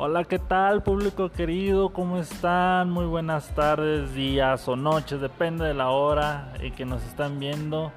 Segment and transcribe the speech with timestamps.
[0.00, 1.92] Hola, ¿qué tal público querido?
[1.92, 2.88] ¿Cómo están?
[2.88, 7.90] Muy buenas tardes, días o noches, depende de la hora en que nos están viendo.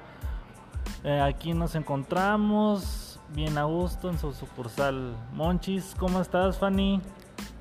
[1.04, 5.94] Eh, aquí nos encontramos bien a gusto en su sucursal Monchis.
[6.00, 7.04] ¿Cómo estás, Fanny?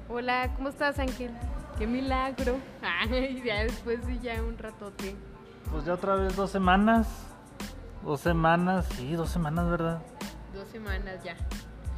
[0.09, 1.33] Hola, ¿cómo estás, Ángel?
[1.77, 2.57] Qué milagro.
[3.11, 5.17] Ay, ya después de ya un ratote.
[5.71, 7.07] Pues ya otra vez dos semanas.
[8.03, 10.01] Dos semanas, sí, dos semanas, ¿verdad?
[10.55, 11.37] Dos semanas ya.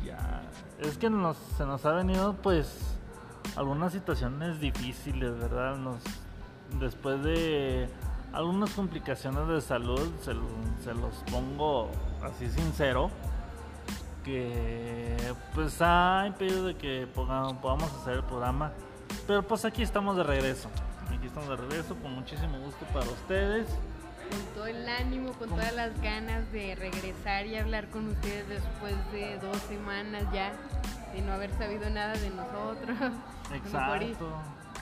[0.05, 0.43] Ya,
[0.81, 2.97] es que nos, se nos ha venido pues
[3.57, 5.77] algunas situaciones difíciles, ¿verdad?
[5.77, 5.99] Nos,
[6.81, 7.89] después de
[8.33, 10.49] algunas complicaciones de salud, se, lo-
[10.83, 11.91] se los pongo
[12.23, 13.11] así sincero,
[14.25, 15.17] que
[15.55, 18.73] pues ha impedido de que podamos hacer el programa.
[19.27, 20.69] Pero pues aquí estamos de regreso.
[21.09, 23.67] Aquí estamos de regreso con muchísimo gusto para ustedes.
[24.33, 28.95] Con todo el ánimo, con todas las ganas de regresar y hablar con ustedes después
[29.13, 30.53] de dos semanas ya
[31.15, 32.97] de no haber sabido nada de nosotros.
[33.55, 34.33] Exacto.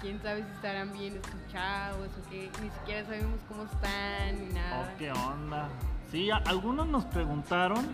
[0.00, 4.80] Quién sabe si estarán bien escuchados o que ni siquiera sabemos cómo están ni nada.
[4.94, 5.68] Oh, ¿Qué onda?
[6.10, 7.86] Sí, algunos nos preguntaron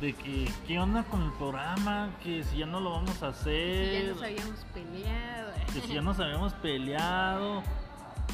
[0.00, 3.40] de que qué onda con el programa, que si ya no lo vamos a Si
[3.40, 5.52] hacer, ya nos habíamos peleado.
[5.72, 7.62] que si ya nos habíamos peleado,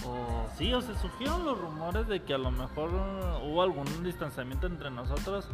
[0.05, 3.87] o sí, o se surgieron los rumores de que a lo mejor uh, hubo algún
[4.05, 5.47] distanciamiento entre nosotros.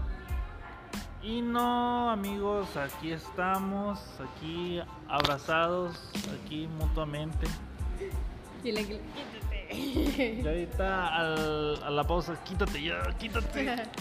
[1.23, 6.11] Y no, amigos, aquí estamos, aquí abrazados,
[6.43, 7.47] aquí mutuamente.
[8.65, 9.75] Y quítate.
[9.77, 13.77] Y ahorita al- a la pausa, quítate ya, quítate.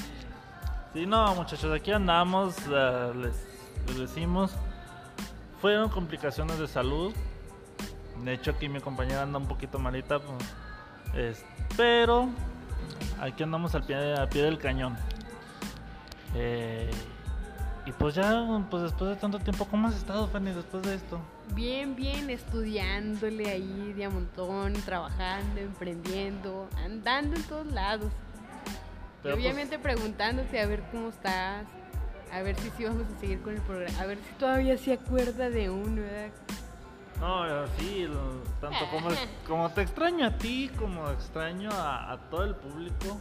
[0.94, 3.48] Sí, no, muchachos, aquí andamos, eh, les,
[3.88, 4.52] les decimos.
[5.62, 7.14] Fueron complicaciones de salud.
[8.24, 10.20] De hecho, aquí mi compañera anda un poquito malita.
[10.20, 10.38] pues,
[11.16, 12.30] es- pero
[13.20, 14.96] aquí andamos al pie, al pie del cañón.
[16.36, 16.90] Eh,
[17.86, 21.20] y pues ya, pues después de tanto tiempo, ¿cómo has estado, Fanny, después de esto?
[21.54, 28.12] Bien, bien, estudiándole ahí de a montón, trabajando, emprendiendo, andando en todos lados.
[29.20, 31.66] Y pues, obviamente preguntándote a ver cómo estás,
[32.32, 34.94] a ver si sí vamos a seguir con el programa, a ver si todavía se
[34.94, 36.30] acuerda de uno, ¿verdad?
[37.22, 37.44] No,
[37.78, 38.08] sí,
[38.60, 39.10] tanto como,
[39.48, 43.18] como te extraño a ti, como extraño a, a todo el público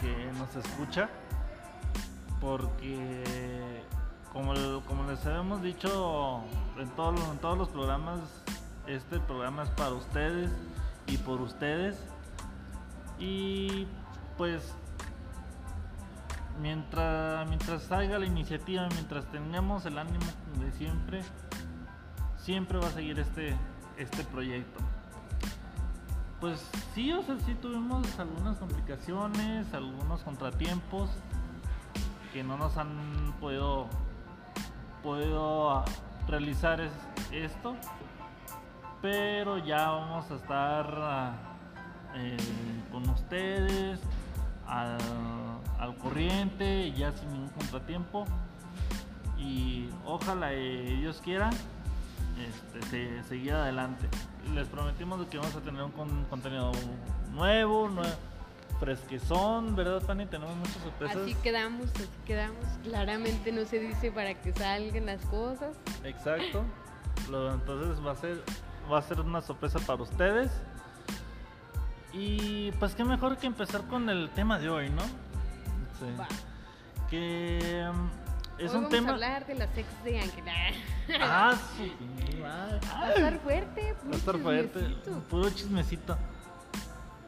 [0.00, 1.08] que nos escucha,
[2.40, 3.82] porque
[4.32, 4.52] como,
[4.86, 6.42] como les habíamos dicho
[6.78, 8.18] en, todos los- en todos los programas,
[8.86, 10.50] este programa es para ustedes
[11.06, 11.96] y por ustedes.
[13.18, 13.86] Y
[14.36, 14.74] pues
[16.60, 20.26] mientras, mientras salga la iniciativa, mientras tengamos el ánimo
[20.58, 21.22] de siempre,
[22.44, 23.56] siempre va a seguir este,
[23.96, 24.80] este proyecto.
[26.40, 26.60] Pues
[26.94, 31.08] sí, o sea, sí tuvimos algunas complicaciones, algunos contratiempos
[32.34, 33.86] que no nos han podido,
[35.02, 35.84] podido
[36.28, 36.92] realizar es-
[37.32, 37.76] esto,
[39.00, 41.32] pero ya vamos a estar ah,
[42.14, 42.36] eh,
[42.92, 44.00] con ustedes
[44.66, 44.98] al,
[45.78, 48.26] al corriente, ya sin ningún contratiempo
[49.38, 51.50] y ojalá Dios quiera
[52.38, 54.08] este, se- seguir adelante.
[54.54, 56.72] Les prometimos de que vamos a tener un con- contenido
[57.32, 58.14] nuevo, nue-
[58.80, 60.26] fresquezón, ¿verdad, Fanny?
[60.26, 61.16] Tenemos muchas sorpresas.
[61.16, 62.64] Así quedamos, así quedamos.
[62.82, 65.76] Claramente no se dice para que salgan las cosas.
[66.02, 66.64] Exacto.
[67.30, 68.42] Lo- entonces va a ser
[68.92, 70.50] va a ser una sorpresa para ustedes.
[72.12, 75.02] Y pues qué mejor que empezar con el tema de hoy, ¿no?
[75.02, 76.06] Sí.
[77.10, 77.90] Que
[78.58, 80.52] es Hoy un vamos tema a hablar de la sex de Ángela.
[81.20, 81.54] Ah.
[82.42, 85.20] Va a estar fuerte, Va a estar fuerte, chismecito.
[85.28, 86.18] puro chismecito.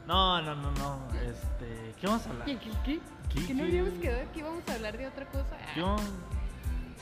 [0.07, 0.99] No, no, no, no.
[1.23, 2.45] Este, ¿qué vamos a hablar?
[2.47, 3.01] ¿Qué, qué, qué?
[3.33, 5.57] ¿Qué, ¿Que no habíamos quedado que íbamos a hablar de otra cosa?
[5.61, 5.97] Ah, Yo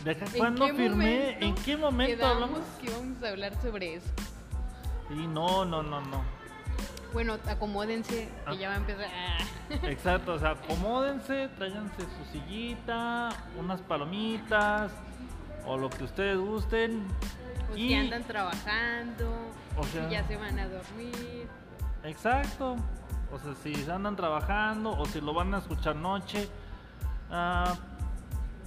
[0.04, 2.60] Deja ¿En cuando qué firmé, ¿en qué momento hablamos?
[2.80, 4.10] que íbamos a hablar sobre eso.
[5.10, 6.24] Y no, no, no, no.
[7.14, 8.50] Bueno, acomódense, Ah.
[8.50, 9.06] que ya va a empezar.
[9.06, 9.38] Ah.
[9.84, 14.93] Exacto, o sea, acomódense, tráiganse su sillita, unas palomitas
[15.66, 17.06] o lo que ustedes gusten.
[17.72, 19.32] O Y- si andan trabajando,
[19.78, 21.49] O si sea- ya se van a dormir.
[22.02, 22.76] Exacto.
[23.32, 26.49] O sea, si andan trabajando o si lo van a escuchar noche,
[27.31, 27.75] ah,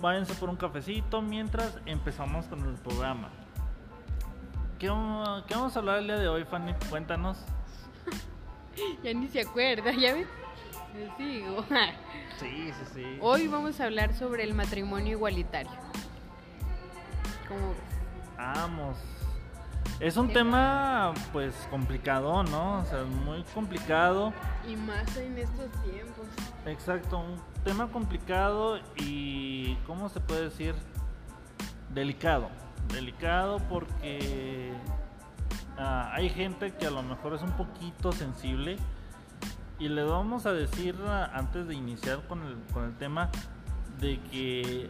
[0.01, 3.29] váyanse por un cafecito mientras empezamos con el programa.
[4.79, 6.73] ¿Qué, vamos- qué vamos a hablar el día de hoy, Fanny?
[6.89, 7.37] Cuéntanos.
[9.03, 10.27] Ya ni se acuerda, ya ves.
[10.95, 11.65] Les digo.
[12.39, 13.17] Sí, sí, sí.
[13.19, 15.71] Hoy vamos a hablar sobre el matrimonio igualitario.
[17.47, 18.37] ¿Cómo ves?
[18.37, 18.95] Vamos.
[19.99, 22.81] Es un tema, pues, complicado, ¿no?
[22.81, 24.31] O sea, muy complicado.
[24.69, 26.27] Y más en estos tiempos.
[26.67, 30.75] Exacto, un tema complicado y, ¿cómo se puede decir?
[31.89, 32.51] Delicado.
[32.93, 34.71] delicado porque
[35.77, 38.77] ah, hay gente que a lo mejor es un poquito sensible
[39.79, 43.29] y le vamos a decir ah, antes de iniciar con el, con el tema
[43.99, 44.89] de que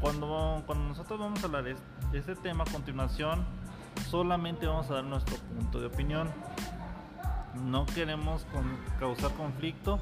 [0.00, 1.76] cuando, cuando nosotros vamos a hablar de
[2.12, 3.44] este tema a continuación,
[4.08, 6.30] solamente vamos a dar nuestro punto de opinión.
[7.64, 8.46] No queremos
[8.98, 9.98] causar conflicto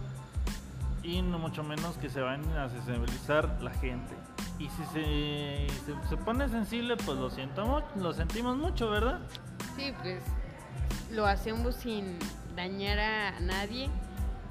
[1.02, 4.14] y no mucho menos que se vayan a sensibilizar la gente.
[4.58, 5.66] Y si se,
[6.08, 9.20] se, pone sensible, pues lo siento lo sentimos mucho, ¿verdad?
[9.76, 10.22] Sí, pues
[11.12, 12.18] lo hacemos sin
[12.54, 13.90] dañar a nadie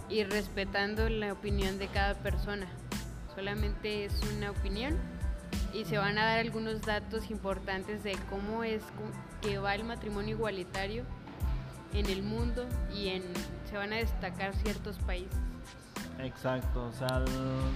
[0.09, 2.67] y respetando la opinión de cada persona.
[3.33, 4.95] Solamente es una opinión
[5.73, 8.81] y se van a dar algunos datos importantes de cómo es
[9.41, 11.03] que va el matrimonio igualitario
[11.93, 13.23] en el mundo y en
[13.69, 15.37] se van a destacar ciertos países.
[16.19, 17.23] Exacto, o sea,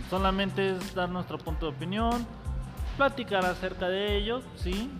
[0.10, 2.26] solamente es dar nuestro punto de opinión,
[2.98, 4.92] platicar acerca de ello, sí,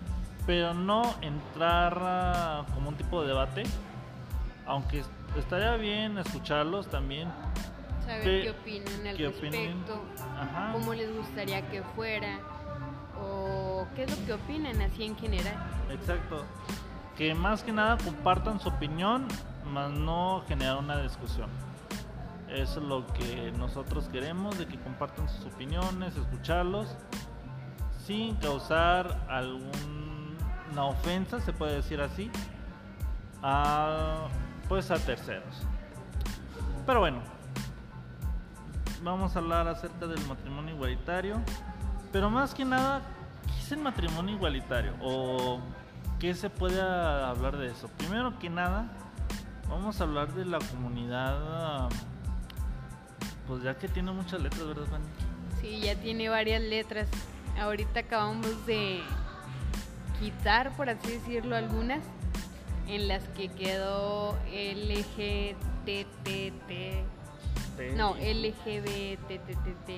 [0.46, 3.62] pero no entrar como un tipo de debate,
[4.66, 5.02] aunque
[5.38, 7.28] estaría bien escucharlos también.
[8.04, 10.02] Saber qué, opinan al respecto,
[10.72, 12.38] cómo les gustaría que fuera,
[13.20, 15.56] o qué es lo que opinan así en general.
[15.90, 16.44] Exacto,
[17.16, 19.26] que más que nada compartan su opinión,
[19.66, 21.48] más no generar una discusión.
[22.50, 26.96] Es lo que nosotros queremos, de que compartan sus opiniones, escucharlos,
[28.04, 32.30] sin causar alguna ofensa, se puede decir así,
[33.42, 34.26] a,
[34.68, 35.62] pues a terceros.
[36.86, 37.20] Pero bueno,
[39.02, 41.40] vamos a hablar acerca del matrimonio igualitario,
[42.10, 43.02] pero más que nada,
[43.46, 44.94] ¿qué es el matrimonio igualitario?
[45.00, 45.60] ¿O
[46.18, 47.88] qué se puede hablar de eso?
[47.96, 48.90] Primero que nada,
[49.68, 51.88] vamos a hablar de la comunidad
[53.46, 55.04] pues ya que tiene muchas letras, ¿verdad, Fanny?
[55.60, 57.08] Sí, ya tiene varias letras.
[57.58, 59.00] Ahorita acabamos de
[60.18, 62.00] quitar, por así decirlo, algunas
[62.88, 65.52] en las que quedó LGTTT.
[67.96, 69.90] No, LGBTTT.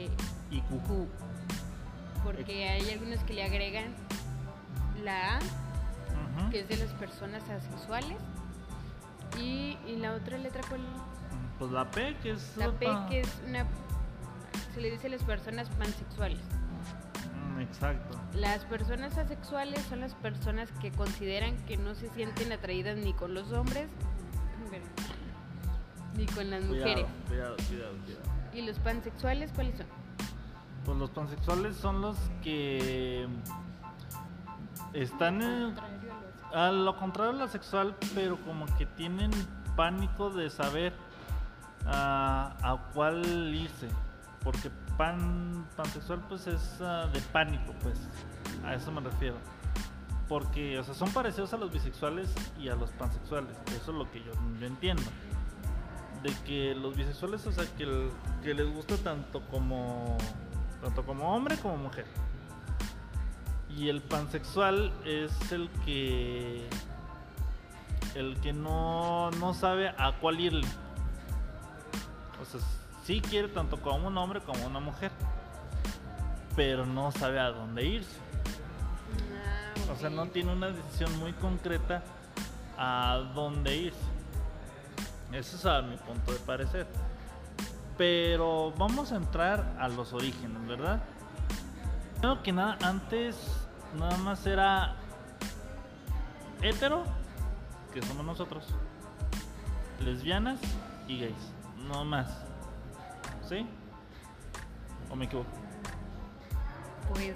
[0.51, 1.09] Y Q.
[2.25, 3.95] Porque hay algunos que le agregan
[5.03, 5.41] la A,
[6.51, 8.19] que es de las personas asexuales.
[9.39, 10.83] Y, y la otra letra, ¿cuál?
[11.59, 12.57] Pues la P, que es.
[12.57, 13.67] La P, que es una.
[14.75, 16.41] Se le dice a las personas pansexuales.
[17.55, 18.19] Mm, exacto.
[18.35, 23.35] Las personas asexuales son las personas que consideran que no se sienten atraídas ni con
[23.35, 23.89] los hombres
[26.17, 27.07] ni con las mujeres.
[27.29, 28.23] Cuidado, cuidado, cuidado.
[28.55, 29.87] ¿Y los pansexuales cuáles son?
[30.85, 33.27] Pues los pansexuales son los que
[34.93, 35.75] están en,
[36.53, 39.31] a lo contrario a lo sexual, pero como que tienen
[39.77, 40.93] pánico de saber
[41.87, 43.89] a, a cuál irse.
[44.43, 47.99] Porque pan, pansexual pues es ah, de pánico, pues.
[48.65, 49.37] A eso me refiero.
[50.29, 53.57] Porque, o sea, son parecidos a los bisexuales y a los pansexuales.
[53.69, 54.33] Eso es lo que yo,
[54.65, 55.03] entiendo.
[56.23, 58.11] De que los bisexuales, o sea, que,
[58.43, 60.17] que les gusta tanto como
[60.83, 62.07] tanto como hombre como mujer.
[63.77, 66.69] Y el pansexual es el que
[68.15, 70.67] el que no, no sabe a cuál irle.
[72.43, 72.61] O sea,
[73.05, 75.13] sí quiere tanto como un hombre como una mujer,
[76.57, 78.17] pero no sabe a dónde irse.
[79.33, 82.03] Ah, o sea, no tiene una decisión muy concreta
[82.77, 84.01] a dónde irse.
[85.33, 86.87] Eso es a mi punto de parecer.
[87.97, 91.01] Pero vamos a entrar a los orígenes, ¿verdad?
[92.21, 93.37] Creo que nada, antes
[93.97, 94.97] nada más era
[96.61, 97.05] hetero,
[97.95, 98.65] que somos nosotros,
[100.01, 100.59] lesbianas
[101.07, 101.53] y gays
[101.89, 102.29] no más.
[103.49, 103.67] ¿Sí?
[105.11, 105.51] ¿O me equivoco?
[107.13, 107.35] Pues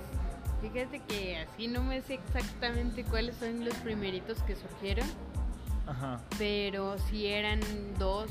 [0.63, 5.07] fíjate que así no me sé exactamente cuáles son los primeritos que surgieron.
[5.87, 6.21] Ajá.
[6.39, 7.61] Pero si eran
[7.99, 8.31] dos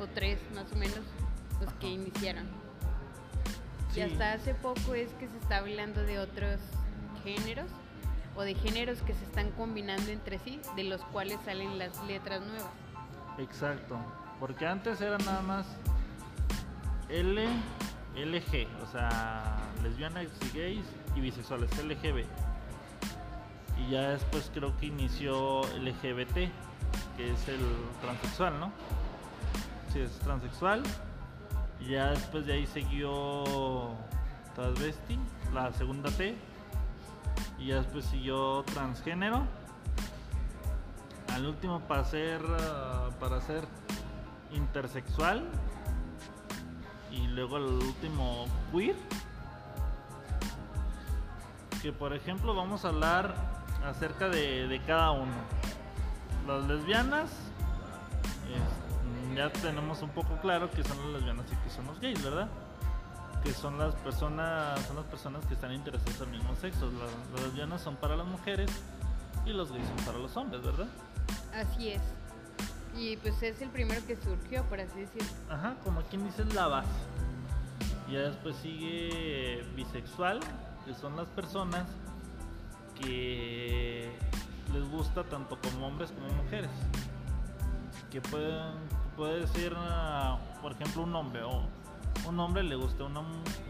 [0.00, 1.00] o tres más o menos
[1.60, 2.48] los que iniciaron.
[3.96, 6.60] Y hasta hace poco es que se está hablando de otros
[7.24, 7.68] géneros
[8.36, 12.40] o de géneros que se están combinando entre sí, de los cuales salen las letras
[12.42, 12.70] nuevas.
[13.38, 13.98] Exacto.
[14.40, 15.66] Porque antes era nada más
[17.08, 17.44] L,
[18.14, 20.84] LG, o sea, lesbianas y gays
[21.16, 22.24] y bisexuales, LGB.
[23.78, 26.34] Y ya después creo que inició LGBT,
[27.16, 27.60] que es el
[28.00, 28.72] transexual, ¿no?
[29.92, 30.82] Sí, es transexual.
[31.80, 33.94] Y ya después de ahí siguió
[34.54, 35.18] transvesti,
[35.54, 36.36] la segunda T.
[37.58, 39.46] Y ya después siguió transgénero.
[41.32, 42.42] Al último para ser,
[43.20, 43.64] para ser
[44.52, 45.44] intersexual
[47.10, 48.96] y luego el último queer
[51.82, 53.34] que por ejemplo vamos a hablar
[53.84, 55.32] acerca de, cada uno.
[56.46, 57.30] Las lesbianas,
[59.34, 62.48] ya tenemos un poco claro que son las lesbianas y que son los gays, ¿verdad?
[63.44, 66.90] Que son las personas, son las personas que están interesadas al mismo sexo.
[67.32, 68.70] las lesbianas son para las mujeres
[69.46, 70.88] y los gays son para los hombres, ¿verdad?
[71.54, 72.02] Así es.
[72.98, 75.28] Y pues es el primero que surgió, por así decirlo.
[75.48, 76.88] Ajá, como quien dice la base.
[78.10, 80.40] Ya después sigue bisexual,
[80.84, 81.86] que son las personas
[83.00, 84.10] que
[84.72, 86.70] les gusta tanto como hombres como mujeres.
[88.10, 88.74] Que pueden,
[89.16, 91.62] puede ser, ah, por ejemplo, un hombre o
[92.26, 93.20] un hombre le gusta una,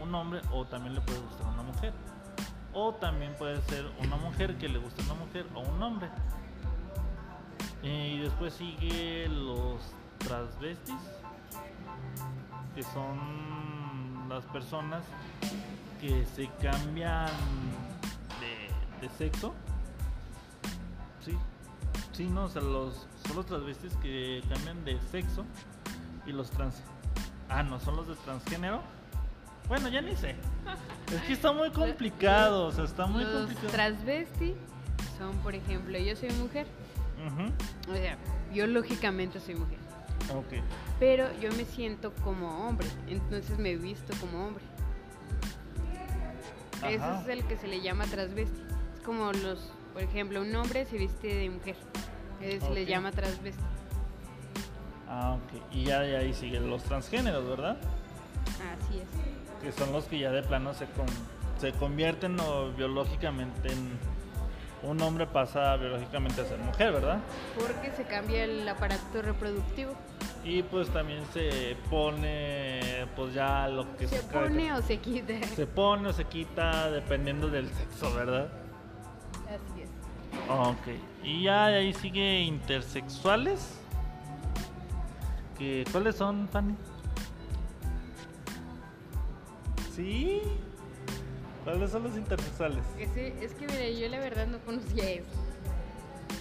[0.01, 1.93] un hombre o también le puede gustar una mujer.
[2.73, 6.09] O también puede ser una mujer que le guste una mujer o un hombre.
[7.81, 9.79] Y después sigue los
[10.17, 10.95] transvestis,
[12.75, 15.03] que son las personas
[15.99, 17.29] que se cambian
[19.01, 19.53] de, sexo.
[21.23, 21.37] Sí,
[22.11, 25.45] sí, no, o sea, los, son los transvestis que cambian de sexo
[26.25, 26.81] y los trans.
[27.49, 28.81] Ah, no, son los de transgénero.
[29.67, 30.35] Bueno, ya ni sé.
[31.13, 33.69] Es que está muy complicado, o sea, está muy los complicado.
[33.69, 34.55] Transvesti
[35.17, 36.67] son, por ejemplo, yo soy mujer.
[37.89, 38.17] O sea,
[38.53, 39.77] yo lógicamente soy mujer.
[40.33, 40.63] Ok.
[40.99, 44.63] Pero yo me siento como hombre, entonces me he visto como hombre.
[46.87, 48.61] Ese es el que se le llama transvesti.
[48.95, 51.75] Es como los, por ejemplo, un hombre se viste de mujer.
[52.39, 53.63] Se le llama transvesti.
[55.07, 55.61] Ah, ok.
[55.73, 57.77] Y ya de ahí siguen los transgéneros, ¿verdad?
[58.45, 59.61] Así es.
[59.61, 60.87] Que son los que ya de plano se,
[61.59, 63.99] se convierten o biológicamente en
[64.83, 67.19] un hombre pasa biológicamente a ser mujer, ¿verdad?
[67.57, 69.93] Porque se cambia el aparato reproductivo.
[70.43, 75.33] Y pues también se pone, pues ya lo que se, se pone o se quita.
[75.55, 78.49] Se pone o se quita dependiendo del sexo, ¿verdad?
[79.47, 79.89] Así es.
[80.49, 80.87] Ok.
[81.23, 83.75] Y ya de ahí sigue intersexuales.
[85.57, 86.75] ¿Qué, ¿Cuáles son, Fanny?
[89.93, 90.41] ¿Sí?
[91.63, 92.83] ¿Cuáles son los intersexuales?
[92.97, 95.29] es que mira, yo la verdad no conocía eso.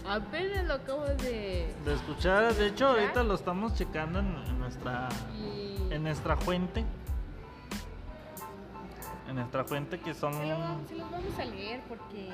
[0.09, 1.73] Apenas lo acabo de...
[1.85, 5.09] De escuchar, de hecho ahorita lo estamos checando en, nuestra...
[5.91, 6.85] En nuestra fuente.
[9.29, 10.33] En nuestra fuente que son...
[10.33, 12.29] Se, los vamos a leer porque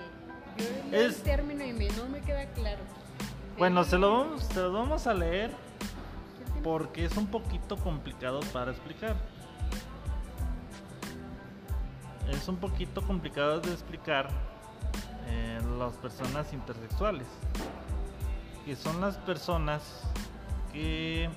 [0.58, 2.82] yo leo el término y me, no me queda claro.
[3.58, 5.50] Bueno, se lo, vamos, se lo vamos a leer
[6.62, 9.16] porque es un poquito complicado para explicar
[12.30, 14.28] es un poquito complicado de explicar
[15.28, 17.26] eh, las personas intersexuales,
[18.64, 19.82] que son las personas
[20.72, 21.28] que...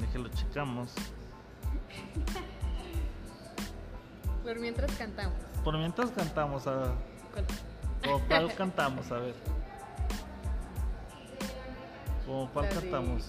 [0.00, 0.92] Déjelo checamos.
[4.42, 5.34] Por mientras cantamos.
[5.62, 6.94] Por mientras cantamos, a
[7.32, 8.22] ¿Cuál?
[8.28, 9.10] cuál cantamos?
[9.10, 9.34] A ver.
[12.28, 13.22] ¿O cuál cantamos?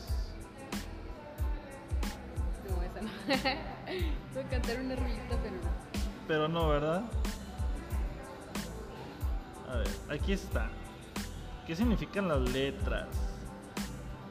[2.70, 3.10] No, esa no.
[4.34, 5.75] Voy a cantar una pero no.
[6.28, 7.04] Pero no, ¿verdad?
[9.72, 10.70] A ver, aquí está.
[11.68, 13.08] ¿Qué significan las letras?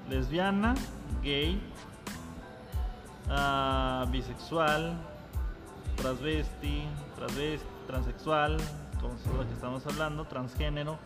[0.08, 0.74] Lesbiana,
[1.22, 1.60] gay,
[3.28, 4.96] uh, bisexual,
[5.96, 6.84] transvesti,
[7.16, 8.56] transvesti, transexual,
[9.00, 10.98] como lo que estamos hablando, transgénero,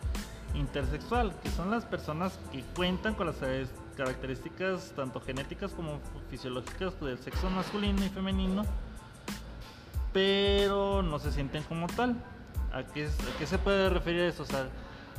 [0.55, 3.37] intersexual, que son las personas que cuentan con las
[3.95, 8.65] características tanto genéticas como fisiológicas del sexo masculino y femenino
[10.13, 12.15] pero no se sienten como tal.
[12.71, 14.43] ¿A qué, qué se puede referir eso?
[14.43, 14.67] O sea,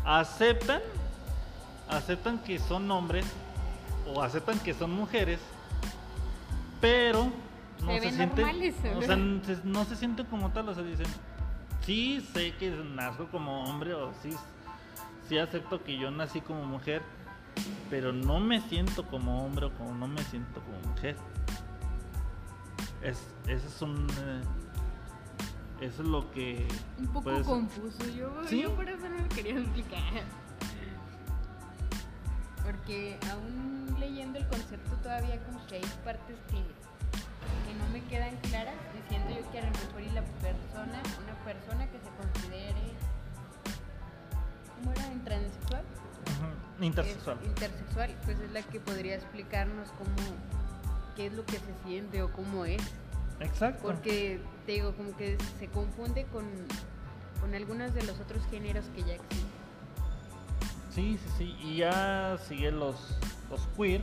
[0.05, 0.81] aceptan,
[1.89, 3.27] aceptan que son hombres
[4.07, 5.41] o aceptan que son mujeres,
[6.81, 7.31] pero
[7.83, 8.47] no se, sienten,
[8.97, 11.07] o sea, no se sienten como tal, o sea, dicen,
[11.85, 14.31] sí sé que nazco como hombre o sí,
[15.29, 17.03] sí acepto que yo nací como mujer,
[17.89, 21.17] pero no me siento como hombre o como no me siento como mujer.
[23.03, 24.07] Es, ese es un...
[24.11, 24.43] Eh,
[25.81, 26.67] eso es lo que.
[26.99, 28.05] Un poco confuso.
[28.11, 30.25] Yo, por eso no lo quería explicar.
[32.65, 38.37] Porque aún leyendo el concepto todavía como que hay partes que, que no me quedan
[38.43, 42.95] claras, diciendo yo que a lo mejor y la persona, una persona que se considere
[44.77, 45.13] ¿cómo era?
[45.13, 45.85] ¿Intransexual?
[46.81, 47.39] Intersexual.
[47.45, 50.29] intersexual, pues es la que podría explicarnos cómo,
[51.15, 52.83] qué es lo que se siente o cómo es.
[53.41, 53.83] Exacto.
[53.83, 56.45] Porque, te digo, como que se confunde con,
[57.41, 59.51] con algunos de los otros géneros que ya existen.
[60.91, 61.57] Sí, sí, sí.
[61.63, 63.19] Y ya siguen los,
[63.51, 64.03] los queer,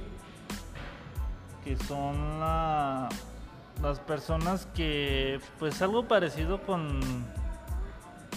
[1.63, 6.99] que son las personas que, pues algo parecido con,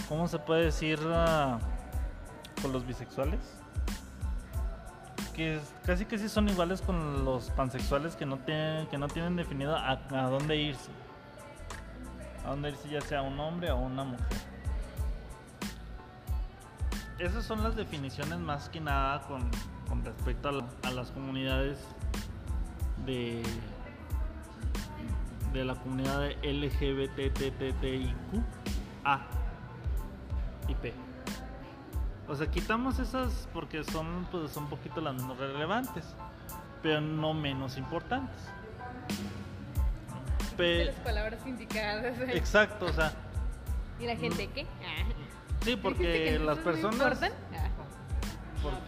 [0.07, 1.57] ¿cómo se puede decir uh,
[2.61, 3.39] con los bisexuales?
[5.35, 9.35] Que casi que sí son iguales con los pansexuales que no tienen, que no tienen
[9.35, 10.91] definido a, a dónde irse.
[12.45, 14.27] A dónde irse ya sea un hombre o una mujer.
[17.19, 19.49] Esas son las definiciones más que nada con,
[19.87, 21.77] con respecto a, a las comunidades
[23.05, 23.43] de,
[25.53, 28.13] de la comunidad de LGBTTTIQ
[29.03, 29.21] A
[30.67, 30.93] y P.
[32.31, 36.05] O sea, quitamos esas porque son pues un poquito las menos relevantes,
[36.81, 38.37] pero no menos importantes.
[40.55, 42.17] Pe las palabras indicadas.
[42.29, 43.11] Exacto, o sea.
[43.99, 44.65] ¿Y la gente qué?
[45.59, 47.21] Sí, porque las personas.
[47.21, 47.69] Ah.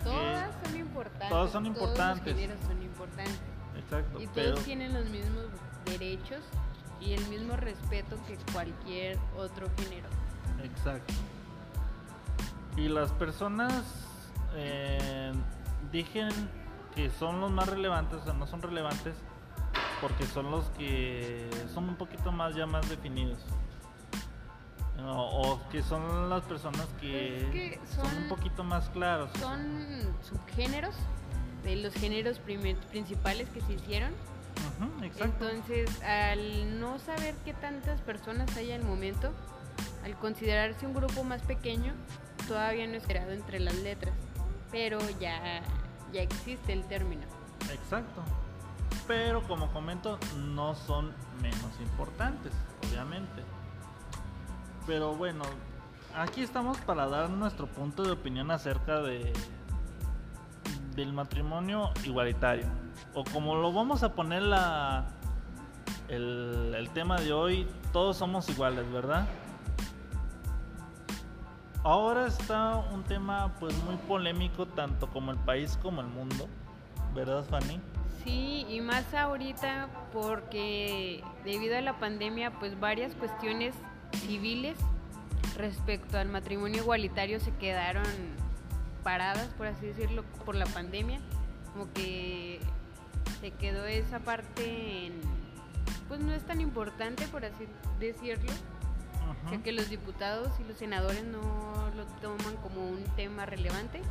[0.06, 1.30] todas son importantes.
[1.30, 2.36] Todas son importantes.
[2.36, 3.42] Todos los son importantes.
[3.78, 4.22] Exacto.
[4.22, 5.48] Y todos tienen los mismos
[5.84, 6.40] derechos
[7.02, 10.08] y el mismo respeto que cualquier otro género.
[10.64, 11.14] Exacto.
[12.76, 13.84] Y las personas
[14.56, 15.32] eh,
[15.92, 16.30] dijen
[16.96, 19.16] que son los más relevantes, o sea, no son relevantes
[20.02, 23.40] porque son los que son un poquito más ya más definidos.
[25.06, 29.30] O, que son las personas que, son, un poquito más claros.
[29.40, 30.96] Son subgéneros
[31.64, 34.12] de los géneros principales que se hicieron.
[35.02, 39.32] Entonces, al no saber qué tantas personas hay al momento,
[40.04, 41.94] al considerarse un grupo más pequeño,
[42.48, 44.14] todavía no es creado entre las letras,
[44.72, 45.62] pero ya,
[46.12, 47.24] ya existe el término.
[47.72, 48.22] Exacto.
[49.08, 52.54] Pero como comento, no son menos importantes,
[52.88, 53.44] obviamente.
[54.88, 55.44] Pero bueno,
[56.16, 59.34] aquí estamos para dar nuestro punto de opinión acerca de
[60.96, 62.68] del matrimonio igualitario.
[63.16, 65.08] O como lo vamos a poner la
[66.08, 69.28] el, el tema de hoy, todos somos iguales, ¿verdad?
[71.84, 76.48] Ahora está un tema pues muy polémico tanto como el país como el mundo,
[77.14, 77.82] ¿verdad Fanny?
[78.24, 83.76] Sí, y más ahorita porque debido a la pandemia pues varias cuestiones
[84.14, 84.78] civiles
[85.58, 88.06] respecto al matrimonio igualitario se quedaron
[89.04, 91.20] paradas, por así decirlo, por la pandemia.
[91.74, 92.62] Como que
[93.42, 95.12] se quedó esa parte
[96.08, 97.68] pues no es tan importante, por así
[98.00, 98.54] decirlo,
[99.64, 101.42] que los diputados y los senadores no
[101.96, 104.02] lo toman como un tema relevante,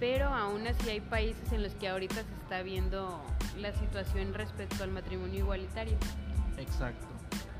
[0.00, 3.22] pero aún así hay países en los que ahorita se está viendo
[3.58, 5.96] la situación respecto al matrimonio igualitario.
[6.58, 7.06] Exacto.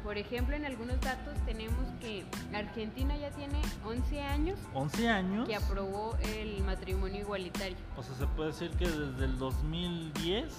[0.02, 4.58] Por ejemplo, en algunos datos tenemos que Argentina ya tiene 11 años.
[4.74, 5.48] 11 años.
[5.48, 7.76] Que aprobó el matrimonio igualitario.
[7.96, 10.52] O sea, se puede decir que desde el 2010.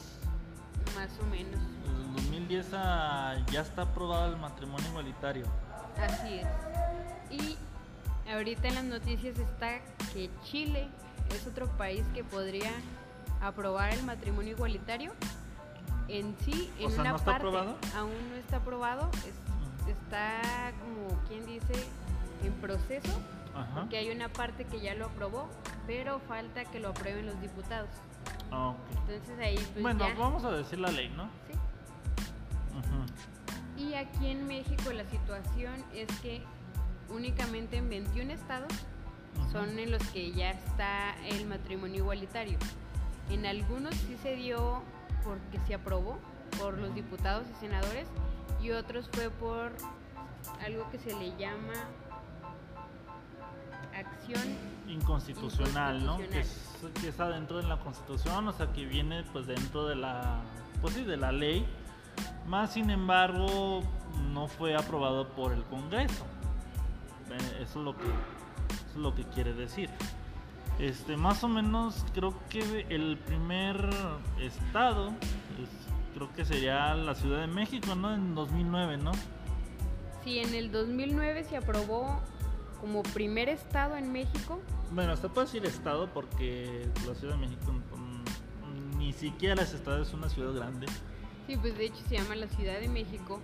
[0.96, 1.60] Más o menos.
[2.34, 5.46] Desde el 2010 ya está aprobado el matrimonio igualitario.
[5.98, 6.48] Así es.
[7.30, 7.58] Y
[8.32, 9.80] ahorita en las noticias está
[10.14, 10.88] que Chile
[11.30, 12.72] es otro país que podría
[13.42, 15.12] aprobar el matrimonio igualitario.
[16.08, 17.48] En sí, en una parte,
[17.96, 19.10] aún no está aprobado,
[19.88, 21.74] está como quien dice
[22.44, 23.22] en proceso,
[23.74, 25.48] porque hay una parte que ya lo aprobó,
[25.88, 27.90] pero falta que lo aprueben los diputados.
[28.52, 28.74] Ah,
[29.08, 31.24] Entonces ahí pues Bueno, vamos a decir la ley, ¿no?
[31.48, 31.58] Sí.
[33.78, 36.42] Y aquí en México la situación es que
[37.10, 38.72] únicamente en 21 estados
[39.52, 42.58] son en los que ya está el matrimonio igualitario.
[43.30, 44.82] En algunos sí se dio
[45.24, 46.20] porque se aprobó
[46.60, 48.08] por los diputados y senadores
[48.62, 49.72] y otros fue por
[50.66, 51.74] algo que se le llama
[53.96, 54.42] acción
[54.88, 56.18] inconstitucional, ¿no?
[56.18, 60.42] Que, está dentro de la Constitución, o sea, que viene pues dentro de la
[60.82, 61.66] pues sí, de la ley
[62.48, 63.82] más sin embargo,
[64.32, 66.26] no fue aprobado por el Congreso.
[67.30, 68.06] Eh, eso es lo que,
[68.90, 69.90] es lo que quiere decir.
[70.80, 73.90] Este, más o menos creo que el primer
[74.40, 75.14] estado,
[76.16, 78.14] creo que sería la Ciudad de México, ¿no?
[78.14, 79.12] En 2009, ¿no?
[80.24, 82.20] Sí, en el 2009 se aprobó
[82.82, 84.60] como primer estado en México.
[84.92, 87.74] Bueno, hasta puede decir estado porque la Ciudad de México
[88.98, 90.88] ni siquiera es estado, es una ciudad grande.
[91.48, 93.42] Sí, pues de hecho se llama la Ciudad de México.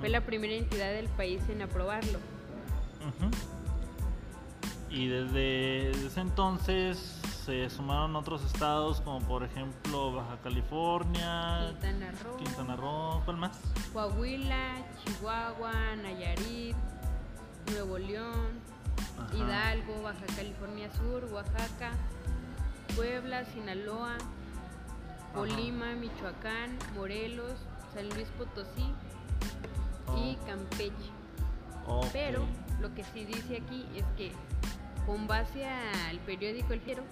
[0.00, 2.18] Fue la primera entidad del país en aprobarlo.
[4.90, 12.36] Y desde ese entonces se sumaron otros estados como por ejemplo Baja California, Quintana Roo,
[12.38, 13.60] Quintana Roo ¿cuál más?
[13.92, 16.74] Coahuila, Chihuahua, Nayarit,
[17.70, 18.60] Nuevo León,
[19.32, 21.92] Hidalgo, Baja California Sur, Oaxaca,
[22.96, 24.16] Puebla, Sinaloa,
[25.36, 27.52] Colima, Michoacán, Morelos,
[27.92, 28.94] San Luis Potosí
[30.16, 31.12] y Campeche.
[32.10, 32.46] Pero
[32.80, 34.32] lo que sí dice aquí es que
[35.04, 37.02] con base al periódico El Fiero,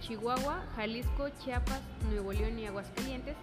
[0.00, 3.34] Chihuahua, Jalisco, Chiapas, Nuevo León y Aguascalientes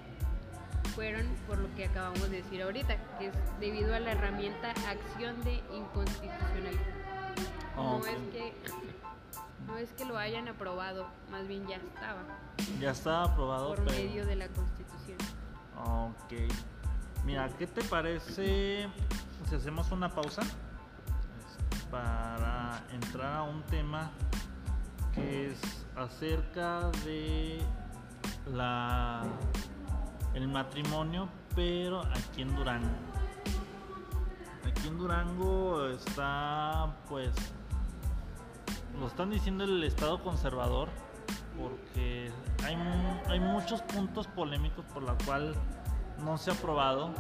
[0.96, 5.44] fueron por lo que acabamos de decir ahorita, que es debido a la herramienta acción
[5.44, 6.80] de inconstitucionalidad.
[7.76, 8.54] no es que
[9.68, 12.24] no es que lo hayan aprobado, más bien ya estaba.
[12.80, 15.18] Ya estaba aprobado por medio de la Constitución.
[15.86, 16.34] Ok.
[17.26, 18.88] Mira, ¿qué te parece
[19.50, 20.42] si hacemos una pausa
[21.90, 24.12] para entrar a un tema
[25.14, 27.62] que es acerca de
[28.52, 29.24] la
[30.36, 32.90] el matrimonio, pero aquí en Durango.
[34.66, 37.32] Aquí en Durango está, pues,
[39.00, 40.90] lo están diciendo el Estado conservador,
[41.58, 42.32] porque
[42.64, 42.76] hay,
[43.28, 45.56] hay muchos puntos polémicos por la cual
[46.24, 47.14] no se ha aprobado.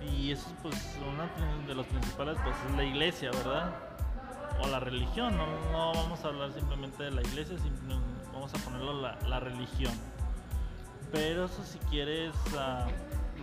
[0.00, 3.74] Y eso, pues, uno de los principales, pues, es la iglesia, ¿verdad?
[4.62, 7.56] O la religión, no, vamos a hablar simplemente de la iglesia,
[8.32, 9.92] vamos a ponerlo la, la religión
[11.12, 12.86] pero eso si quieres ah,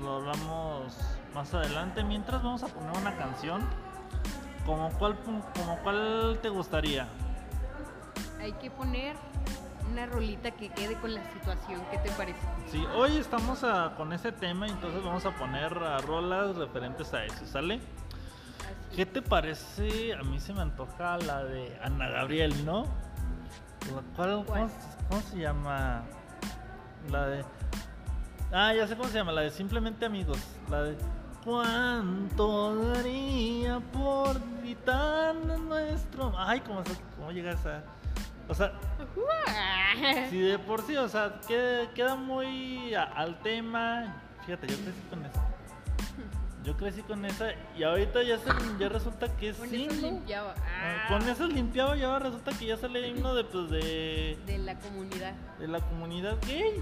[0.02, 0.96] lo hablamos
[1.34, 2.04] más adelante.
[2.04, 3.62] Mientras vamos a poner una canción.
[4.66, 7.08] ¿Como cuál, como cuál te gustaría?
[8.40, 9.16] Hay que poner
[9.92, 11.82] una rolita que quede con la situación.
[11.92, 12.40] ¿Qué te parece?
[12.72, 17.26] Sí, hoy estamos ah, con ese tema, entonces vamos a poner uh, rolas referentes a
[17.26, 17.80] eso, ¿sale?
[18.96, 20.14] ¿Qué te parece?
[20.14, 22.86] A mí se me antoja la de Ana Gabriel, ¿no?
[24.16, 24.46] ¿Cuál,
[25.10, 26.04] ¿Cómo se llama?
[27.12, 27.46] La de.
[28.52, 30.38] Ah, ya sé cómo se llama, la de Simplemente Amigos.
[30.70, 30.98] La de.
[31.44, 36.34] ¿Cuánto daría por gritar nuestro.
[36.38, 36.82] Ay, ¿cómo,
[37.18, 37.84] cómo llega esa.?
[38.48, 38.74] O sea,
[40.30, 44.22] si de por sí, o sea, queda, muy al tema.
[44.46, 45.42] Fíjate, yo crecí con eso.
[46.64, 50.56] Yo crecí con esa y ahorita ya, se, ya resulta que es Con eso limpiaba.
[50.58, 54.38] Ah, con eso limpiaba y ahora resulta que ya sale himno de pues de...
[54.46, 55.34] De la comunidad.
[55.60, 56.82] De la comunidad gay.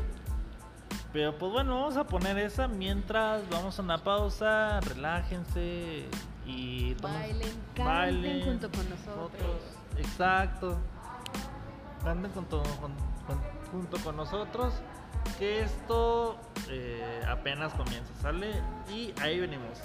[1.14, 6.06] Pero pues bueno, vamos a poner esa mientras vamos a una pausa, relájense
[6.46, 6.94] y...
[6.96, 9.58] Bailen, canten junto con nosotros.
[9.98, 10.78] Exacto.
[12.04, 12.64] Canten junto,
[13.72, 14.74] junto con nosotros
[15.38, 16.38] que esto
[16.70, 18.52] eh, apenas comienza, ¿sale?
[18.90, 19.80] Y ahí venimos.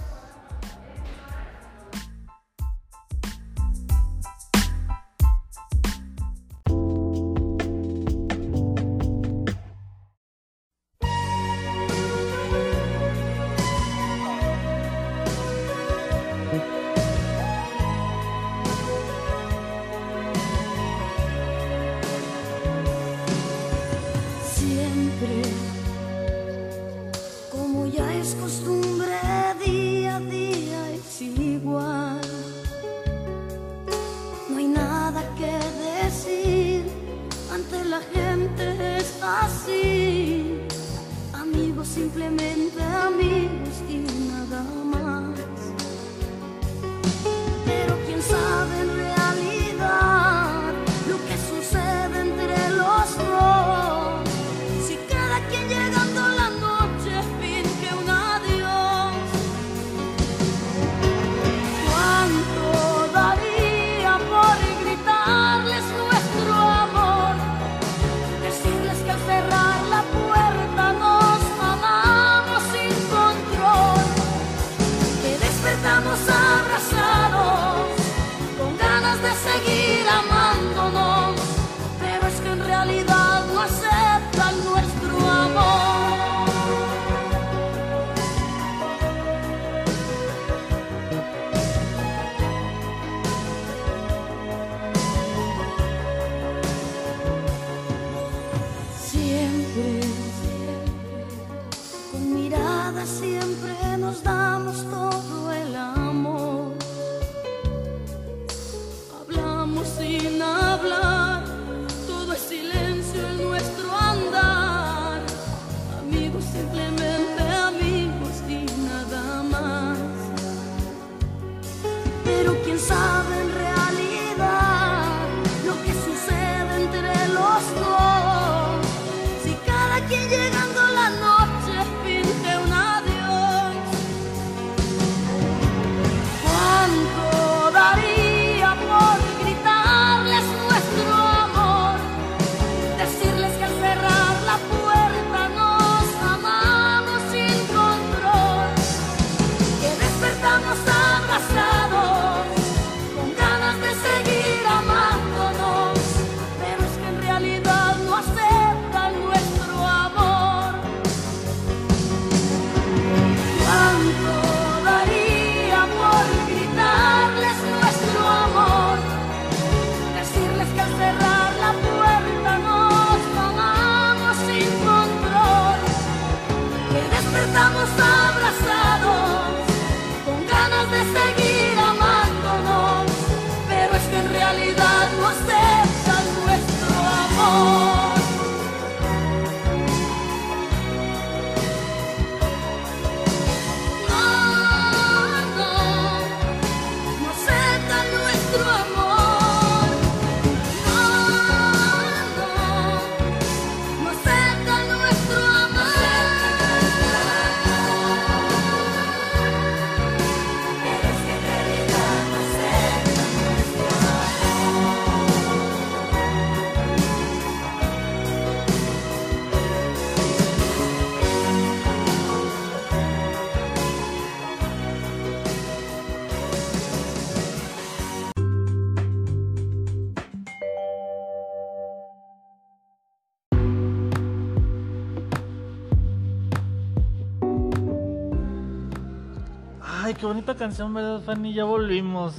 [240.67, 241.55] Canción, ¿verdad, Fanny?
[241.55, 242.35] Ya volvimos.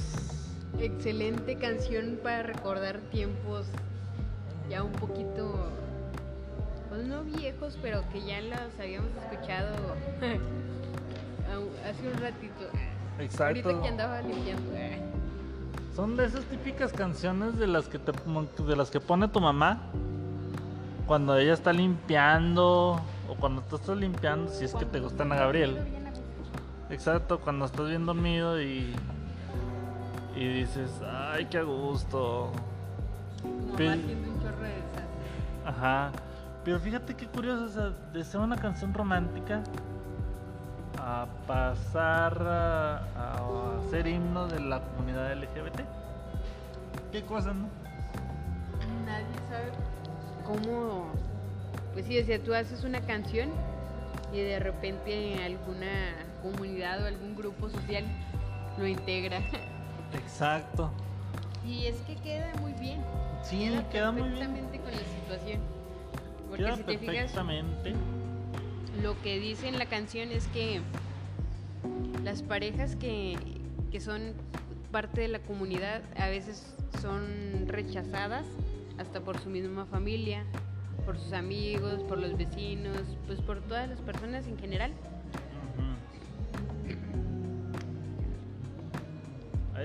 [0.78, 3.64] Excelente canción para recordar tiempos
[4.68, 5.54] ya un poquito,
[6.90, 9.74] pues no viejos, pero que ya los habíamos escuchado
[11.88, 12.66] hace un ratito.
[13.18, 13.66] Exacto.
[13.70, 14.72] Ahorita que andaba limpiando.
[15.96, 19.80] Son de esas típicas canciones de las que te, de las que pone tu mamá
[21.06, 25.36] cuando ella está limpiando o cuando tú estás limpiando, si es que te gustan a
[25.36, 25.78] Gabriel.
[26.90, 28.94] Exacto, cuando estás bien dormido y
[30.38, 32.52] y dices, ay, qué a gusto.
[33.76, 36.12] Pero, un chorro de Ajá.
[36.64, 39.64] Pero fíjate qué curioso, o sea, de ser una canción romántica
[41.00, 45.80] a pasar a, a ser himno de la comunidad LGBT.
[47.10, 47.68] ¿Qué cosa, no?
[49.04, 49.72] Nadie sabe
[50.46, 51.06] cómo.
[51.94, 53.48] Pues sí, o sea, tú haces una canción
[54.32, 58.04] y de repente alguna comunidad o algún grupo social
[58.78, 59.38] lo integra.
[60.14, 60.90] Exacto.
[61.66, 63.02] Y es que queda muy bien.
[63.42, 64.34] Sí, queda, muy bien.
[64.34, 65.60] Perfectamente con la situación.
[66.48, 67.94] Porque queda si te perfectamente.
[69.02, 70.80] lo que dice en la canción es que
[72.24, 73.36] las parejas que,
[73.90, 74.34] que son
[74.90, 78.46] parte de la comunidad a veces son rechazadas
[78.98, 80.44] hasta por su misma familia,
[81.04, 84.92] por sus amigos, por los vecinos, pues por todas las personas en general.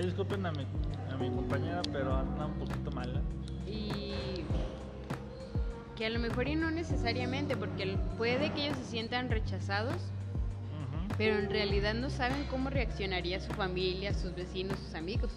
[0.04, 0.66] Ahí disculpen a mi,
[1.10, 3.22] a mi compañera, pero anda un poquito mala.
[3.66, 4.12] Y
[5.96, 9.96] que a lo mejor y no necesariamente, porque puede que ellos se sientan rechazados,
[11.16, 15.32] pero en realidad no saben cómo reaccionaría su familia, sus vecinos, sus amigos.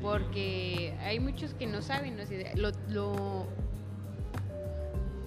[0.00, 2.22] Porque hay muchos que no saben, ¿no?
[2.54, 3.46] lo, lo,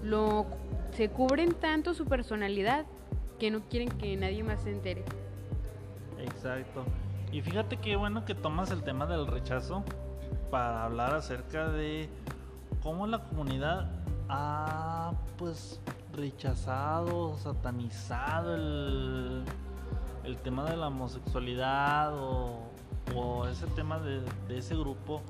[0.02, 0.48] lo,
[0.98, 2.88] se cubren tanto su personalidad
[3.38, 5.04] que no quieren que nadie más se entere.
[6.18, 6.84] Exacto.
[7.32, 9.86] Y fíjate qué bueno que tomas el tema del rechazo
[10.50, 12.10] para hablar acerca de
[12.84, 13.90] cómo la comunidad
[14.28, 15.80] ha pues
[16.14, 19.44] rechazado, satanizado el,
[20.26, 22.68] el tema de la homosexualidad o,
[23.50, 25.22] ese tema de, ese grupo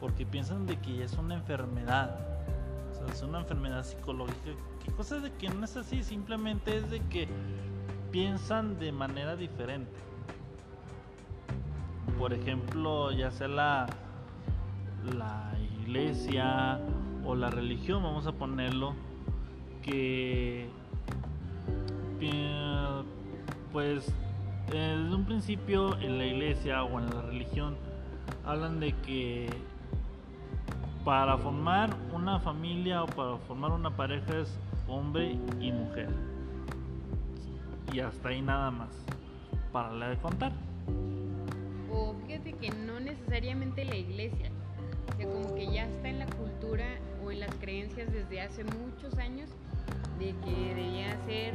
[0.00, 2.18] porque piensan de que es una enfermedad.
[2.90, 4.50] O sea, es una enfermedad psicológica.
[4.84, 6.02] ¿Qué cosa de que no es así?
[6.02, 7.28] Simplemente es de que
[8.10, 10.11] piensan de manera diferente
[12.18, 13.86] por ejemplo, ya sea la,
[15.16, 16.80] la iglesia
[17.24, 18.94] o la religión, vamos a ponerlo,
[19.82, 20.70] que
[23.72, 24.14] pues
[24.70, 27.76] desde un principio en la iglesia o en la religión
[28.44, 29.48] hablan de que
[31.04, 36.10] para formar una familia o para formar una pareja es hombre y mujer.
[37.92, 38.90] Y hasta ahí nada más.
[39.72, 40.52] Para la de contar
[41.92, 44.50] o fíjate que no necesariamente la iglesia,
[45.12, 46.86] o sea, como que ya está en la cultura
[47.24, 49.50] o en las creencias desde hace muchos años
[50.18, 51.54] de que debía ser,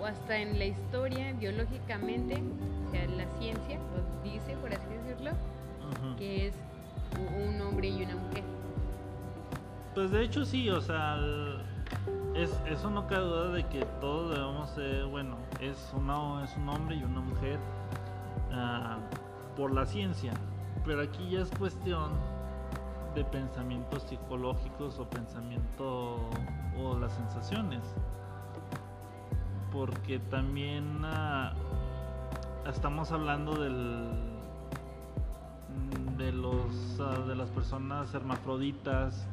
[0.00, 2.42] o hasta en la historia biológicamente,
[2.86, 5.30] o sea, la ciencia lo dice, por así decirlo,
[6.18, 6.54] que es
[7.38, 8.44] un hombre y una mujer.
[9.94, 11.18] Pues de hecho sí, o sea,
[12.34, 16.68] es, eso no cabe duda de que todos debemos ser, bueno, es, una, es un
[16.68, 17.58] hombre y una mujer.
[18.50, 19.25] Uh,
[19.56, 20.34] por la ciencia,
[20.84, 22.10] pero aquí ya es cuestión
[23.14, 26.28] de pensamientos psicológicos o pensamiento
[26.78, 27.80] o las sensaciones.
[29.72, 31.54] Porque también ah,
[32.68, 34.36] estamos hablando del
[36.18, 39.26] de los ah, de las personas hermafroditas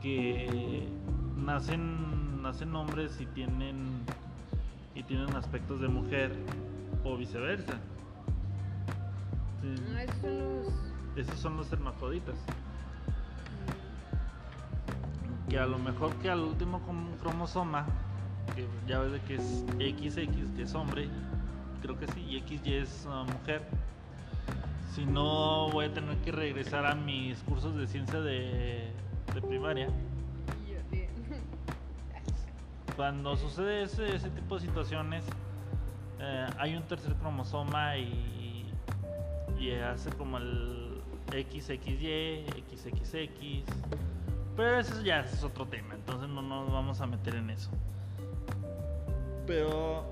[0.00, 0.88] que
[1.36, 4.02] nacen nacen hombres y tienen
[4.94, 6.36] y tienen aspectos de mujer
[7.04, 7.80] o viceversa.
[9.62, 10.72] No, esos son los.
[11.16, 12.34] Esos son los hermafroditas.
[15.48, 16.80] Que a lo mejor que al último
[17.20, 17.86] cromosoma,
[18.56, 21.08] que ya ves de que es XX, que es hombre,
[21.82, 23.62] creo que sí, y XY es uh, mujer.
[24.94, 28.90] Si no, voy a tener que regresar a mis cursos de ciencia de,
[29.34, 29.88] de primaria.
[32.96, 35.24] Cuando sucede ese, ese tipo de situaciones,
[36.20, 38.41] eh, hay un tercer cromosoma y
[39.62, 42.44] y hace como el XXY,
[42.74, 43.64] XXX.
[44.56, 47.70] Pero eso ya es otro tema, entonces no nos vamos a meter en eso.
[49.46, 50.04] Pero,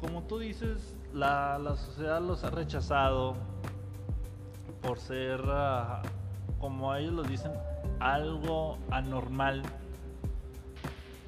[0.00, 3.36] como tú dices, la, sociedad los ha rechazado
[4.80, 6.02] por ser, ah,
[6.60, 7.52] como ellos lo dicen,
[7.98, 9.62] algo anormal.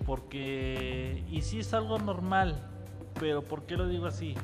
[0.06, 2.58] Porque, y sí es algo normal,
[3.18, 4.34] pero ¿por qué lo digo así?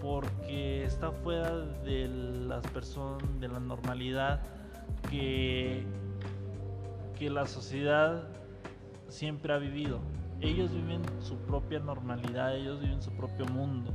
[0.00, 4.40] Porque está fuera de las personas, de la normalidad
[5.10, 5.84] que,
[7.18, 8.28] que la sociedad
[9.08, 10.00] siempre ha vivido.
[10.40, 13.92] Ellos viven su propia normalidad, ellos viven su propio mundo.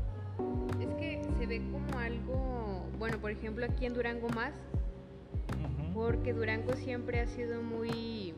[0.80, 4.54] Es que se ve como algo, bueno, por ejemplo aquí en Durango más,
[5.94, 8.34] porque Durango siempre ha sido muy,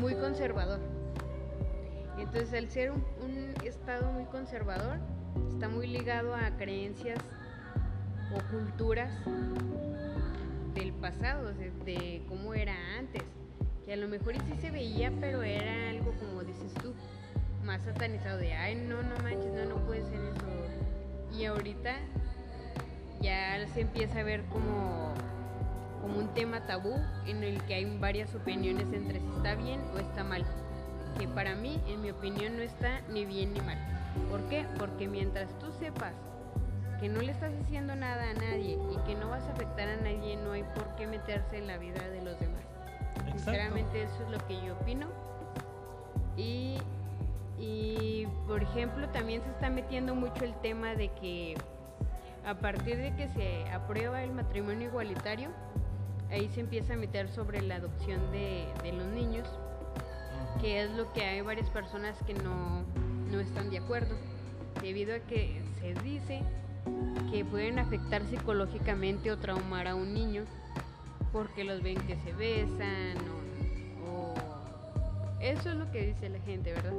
[0.00, 0.80] muy conservador.
[2.18, 4.98] Entonces, al ser un, estado muy conservador,
[5.52, 7.18] está muy ligado a creencias
[8.34, 9.10] o culturas
[10.74, 11.52] del pasado,
[11.84, 13.22] de, cómo era antes.
[13.84, 16.94] Que a lo mejor sí se veía, pero era algo como dices tú,
[17.64, 20.46] más satanizado de, ay, no, no manches, no, no puede ser eso.
[21.38, 21.96] Y ahorita
[23.20, 25.12] ya se empieza a ver como,
[26.00, 26.94] como un tema tabú
[27.26, 30.44] en el que hay varias opiniones entre si está bien o está mal
[31.18, 33.78] que para mí, en mi opinión, no está ni bien ni mal.
[34.28, 34.66] ¿Por qué?
[34.78, 36.14] Porque mientras tú sepas
[37.00, 39.96] que no le estás haciendo nada a nadie y que no vas a afectar a
[39.96, 42.62] nadie, no hay por qué meterse en la vida de los demás.
[43.32, 45.06] Sinceramente eso es lo que yo opino.
[46.36, 46.78] Y,
[47.58, 51.56] y, por ejemplo, también se está metiendo mucho el tema de que
[52.46, 55.50] a partir de que se aprueba el matrimonio igualitario,
[56.30, 59.48] ahí se empieza a meter sobre la adopción de, de los niños
[60.60, 62.84] que es lo que hay varias personas que no,
[63.30, 64.16] no están de acuerdo,
[64.82, 66.42] debido a que se dice
[67.30, 70.44] que pueden afectar psicológicamente o traumar a un niño
[71.32, 73.16] porque los ven que se besan
[74.04, 74.34] o,
[75.40, 76.92] eso es lo que dice la gente, ¿verdad?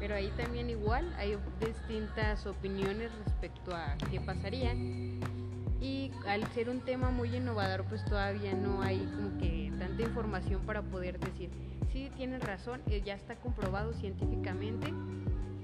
[0.00, 6.80] Pero ahí también igual hay distintas opiniones respecto a qué pasaría y al ser un
[6.80, 11.50] tema muy innovador pues todavía no hay como que tanta información para poder decir
[11.92, 14.92] sí tienen razón, eh, ya está comprobado científicamente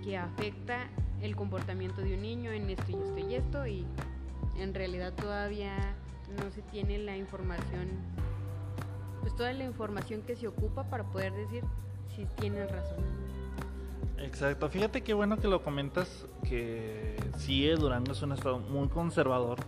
[0.02, 0.88] que afecta
[1.20, 3.86] el comportamiento de un niño en esto y esto y esto y
[4.58, 5.76] en realidad todavía
[6.36, 7.88] no se tiene la información,
[9.20, 11.64] pues toda la información que se ocupa para poder decir
[12.14, 12.98] si tienen razón.
[14.18, 19.58] Exacto, fíjate qué bueno que lo comentas, que sí, Durango es un estado muy conservador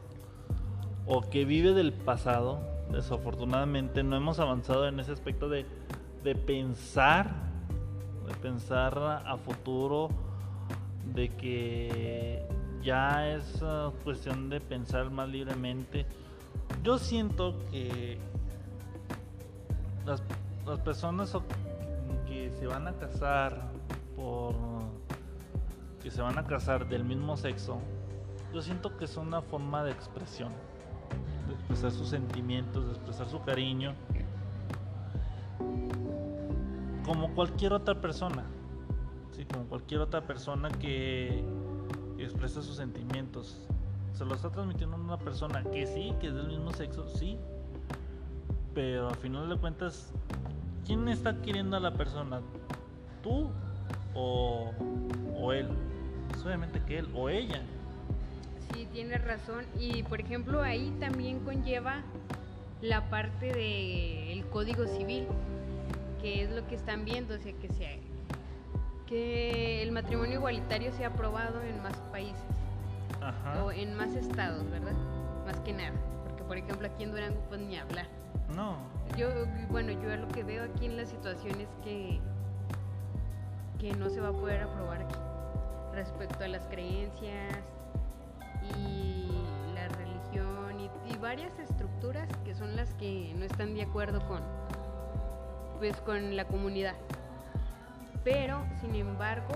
[1.06, 2.60] o que vive del pasado.
[2.90, 5.66] Desafortunadamente no hemos avanzado en ese aspecto de
[6.24, 7.34] de pensar,
[8.40, 10.08] pensar a futuro,
[11.14, 12.46] de que
[12.82, 16.06] ya es uh, cuestión de pensar más libremente.
[16.82, 18.18] Yo siento que
[20.04, 20.22] las,
[20.66, 21.36] las personas
[22.26, 23.70] que se van a casar
[24.16, 24.54] por
[26.02, 27.78] que se van a casar del mismo sexo,
[28.52, 30.52] yo siento que es una forma de expresión,
[31.48, 33.94] de expresar sus sentimientos, de expresar su cariño
[37.04, 38.44] como cualquier otra persona,
[39.32, 39.44] ¿sí?
[39.44, 41.44] como cualquier otra persona que,
[42.18, 43.68] expresa sus sentimientos.
[44.14, 47.36] Se lo está transmitiendo a una persona que sí, que es del mismo sexo, sí,
[48.74, 50.10] pero al final de cuentas,
[50.86, 52.40] ¿quién está queriendo a la persona?
[53.22, 53.50] ¿Tú
[54.14, 54.72] o,
[55.36, 55.68] o él?
[56.30, 57.60] Pues obviamente que él o ella.
[58.72, 59.66] Sí, tienes razón.
[59.78, 62.02] Y por ejemplo, ahí también conlleva
[62.80, 65.26] la parte del Código Civil
[66.24, 67.90] que es lo que están viendo, o sea, que, sea,
[69.06, 72.42] que el matrimonio igualitario se ha aprobado en más países
[73.62, 74.94] o en más estados, ¿verdad?
[75.44, 75.92] Más que nada,
[76.26, 78.06] porque por ejemplo aquí en Durango pues ni hablar.
[78.56, 78.78] No.
[79.18, 79.28] Yo,
[79.68, 82.18] bueno, yo lo que veo aquí en la situación es que,
[83.78, 85.18] que no se va a poder aprobar aquí
[85.92, 87.58] respecto a las creencias
[88.78, 89.28] y
[89.74, 94.40] la religión y, y varias estructuras que son las que no están de acuerdo con,
[95.84, 96.94] pues con la comunidad.
[98.24, 99.52] Pero, sin embargo,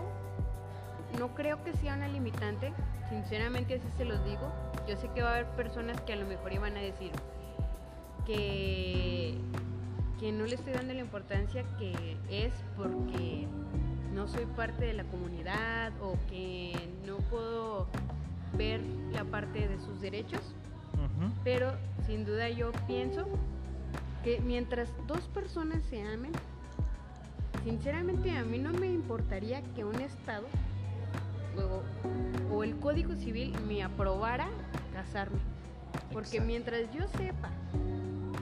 [1.18, 2.70] no creo que sea una limitante,
[3.08, 4.52] sinceramente así se los digo.
[4.86, 7.12] Yo sé que va a haber personas que a lo mejor iban a decir
[8.26, 9.38] que,
[10.20, 13.46] que no le estoy dando la importancia que es porque
[14.12, 16.74] no soy parte de la comunidad o que
[17.06, 17.86] no puedo
[18.58, 20.42] ver la parte de sus derechos.
[21.42, 21.72] Pero
[22.06, 23.26] sin duda yo pienso
[24.28, 26.32] que mientras dos personas se amen,
[27.64, 30.46] sinceramente a mí no me importaría que un Estado
[32.52, 34.48] o, el Código Civil me aprobara
[34.92, 35.38] casarme.
[36.12, 37.50] Porque mientras yo sepa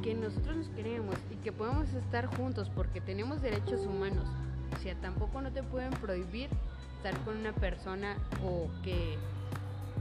[0.03, 4.26] que nosotros nos queremos y que podemos estar juntos porque tenemos derechos humanos,
[4.74, 6.51] o sea, tampoco no te pueden prohibir
[6.97, 9.16] estar con una persona o que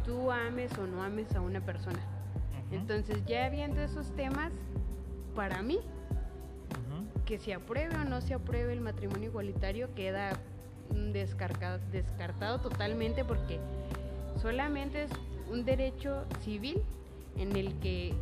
[0.03, 1.99] tú ames o no ames a una persona.
[2.71, 4.51] Entonces ya viendo esos temas,
[5.35, 5.79] para mí,
[7.25, 10.39] que se apruebe o no se apruebe el matrimonio igualitario queda
[11.11, 13.59] descartado, descartado totalmente porque
[14.41, 15.11] Solamente es
[15.51, 16.81] un derecho civil
[17.37, 18.13] en el que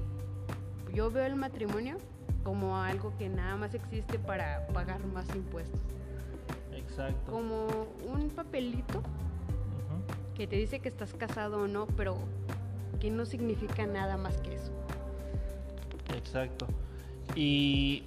[0.93, 1.97] yo veo el matrimonio
[2.43, 5.79] como algo que nada más existe para pagar más impuestos.
[6.73, 7.31] Exacto.
[7.31, 7.67] Como
[8.11, 9.01] un papelito
[10.35, 12.17] que te dice que estás casado o no, pero
[12.99, 14.71] que no significa nada más que eso.
[16.15, 16.67] Exacto.
[17.35, 18.03] Y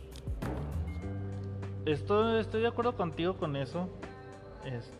[1.85, 3.89] estoy, estoy de acuerdo contigo con eso.
[4.65, 4.93] Es,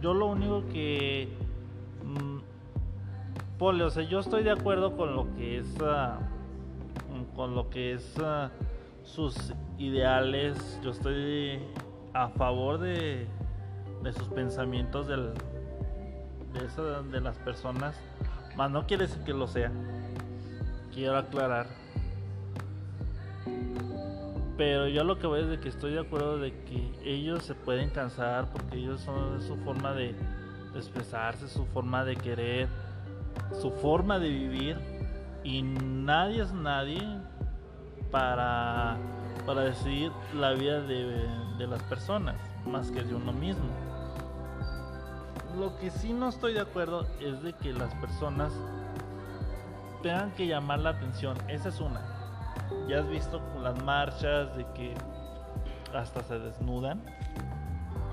[0.00, 1.28] yo lo único que...
[2.04, 2.38] Mmm,
[3.58, 5.66] Pole, o sea, yo estoy de acuerdo con lo que es...
[5.82, 6.18] Ah,
[7.34, 8.14] con lo que es...
[8.18, 8.50] Ah,
[9.02, 11.58] sus ideales, yo estoy
[12.12, 13.26] a favor de,
[14.02, 15.16] de sus pensamientos de,
[17.10, 17.98] de las personas,
[18.56, 19.72] más no quiere decir que lo sea.
[20.92, 21.66] Quiero aclarar.
[24.56, 27.54] Pero yo lo que voy es de que estoy de acuerdo de que ellos se
[27.54, 30.14] pueden cansar porque ellos son su forma de,
[30.72, 32.68] de expresarse, su forma de querer,
[33.60, 34.76] su forma de vivir
[35.44, 37.00] y nadie es nadie
[38.10, 38.98] para,
[39.46, 41.26] para decidir la vida de,
[41.58, 42.36] de las personas
[42.66, 43.68] más que de uno mismo.
[45.58, 48.52] Lo que sí no estoy de acuerdo es de que las personas
[50.02, 51.36] tengan que llamar la atención.
[51.48, 52.19] Esa es una.
[52.88, 54.94] Ya has visto con las marchas de que
[55.94, 57.02] hasta se desnudan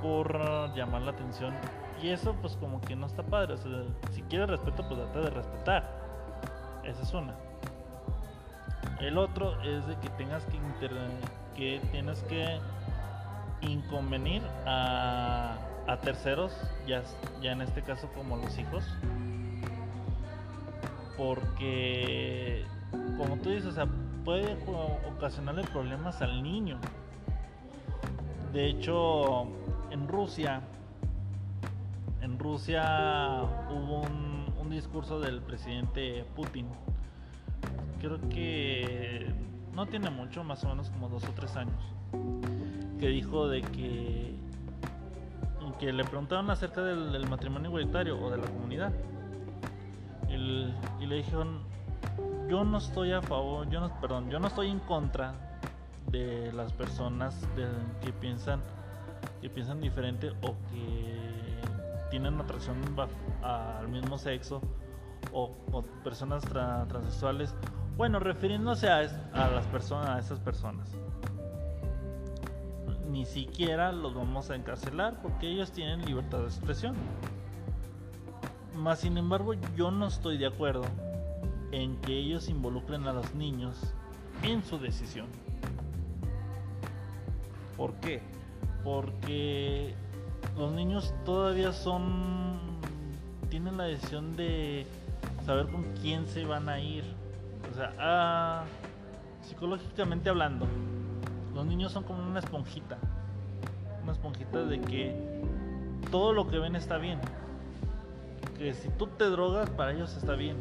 [0.02, 1.54] por llamar la atención.
[2.02, 3.56] Y eso pues como que no está padre.
[4.12, 5.84] si quieres respeto, pues trata de respetar.
[6.84, 7.34] Esa es una.
[9.00, 10.60] El otro es de que tengas que
[11.56, 12.60] que tienes que
[13.62, 16.54] inconvenir a, a terceros,
[16.86, 17.02] ya,
[17.42, 18.84] ya en este caso como los hijos,
[21.18, 22.64] porque
[23.18, 23.88] como tú dices, o sea,
[24.28, 24.58] puede
[25.10, 26.78] ocasionarle problemas al niño.
[28.52, 29.48] De hecho,
[29.90, 30.60] en Rusia,
[32.20, 36.68] en Rusia hubo un, discurso del presidente Putin
[38.02, 39.34] creo que
[39.74, 41.82] no tiene mucho, más o menos como dos o tres años,
[43.00, 44.36] que dijo de que,
[45.80, 48.92] que le preguntaron acerca del, matrimonio igualitario o de la comunidad.
[50.28, 51.67] y le dijeron,
[52.50, 55.34] yo no estoy a favor, yo no, perdón, yo no estoy en contra
[56.08, 57.36] de las personas
[58.02, 58.62] que piensan
[59.42, 61.60] que piensan diferente o que
[62.10, 62.78] tienen atracción
[63.44, 64.62] al mismo sexo
[65.34, 65.52] o,
[66.04, 67.54] personas transexuales
[67.98, 69.02] bueno, refiriéndose a,
[69.34, 70.88] las personas, a esas personas.
[73.10, 76.96] Ni siquiera los vamos a encarcelar porque ellos tienen libertad de expresión.
[78.76, 80.84] Más sin embargo, yo no estoy de acuerdo
[81.82, 83.94] en que ellos involucren a los niños
[84.44, 85.28] en su decisión.
[87.76, 88.22] ¿Por qué?
[88.84, 89.94] Porque
[90.58, 92.58] los niños todavía son
[93.50, 94.86] tienen la decisión de
[95.46, 97.04] saber con quién se van a ir
[97.72, 98.64] o sea, ah,
[99.42, 100.68] psicológicamente hablando,
[101.54, 102.98] los niños son como una esponjita.
[104.04, 105.44] Una esponjita de que
[106.12, 107.20] todo lo que ven está bien.
[108.58, 110.58] Que si tú te drogas, para ellos está bien.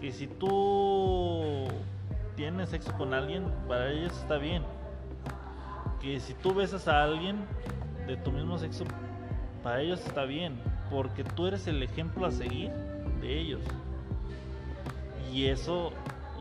[0.00, 1.66] Que si tú
[2.36, 4.62] tienes sexo con alguien, para ellos está bien.
[6.00, 7.44] Que si tú besas a alguien
[8.06, 8.84] de tu mismo sexo,
[9.62, 10.58] para ellos está bien.
[10.90, 12.70] Porque tú eres el ejemplo a seguir
[13.20, 13.60] de ellos.
[15.32, 15.92] Y eso,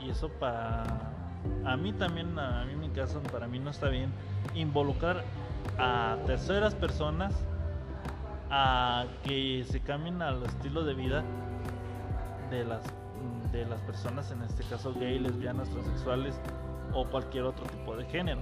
[0.04, 1.10] y eso para
[1.66, 4.12] a mí también, a mí en mi caso, para mí no está bien
[4.56, 5.24] involucrar
[5.78, 7.34] a terceras personas
[8.50, 11.24] a que se cambien al estilo de vida
[12.50, 12.84] de las
[13.52, 16.40] de las personas, en este caso gay, lesbianas, transexuales
[16.94, 18.42] o cualquier otro tipo de género.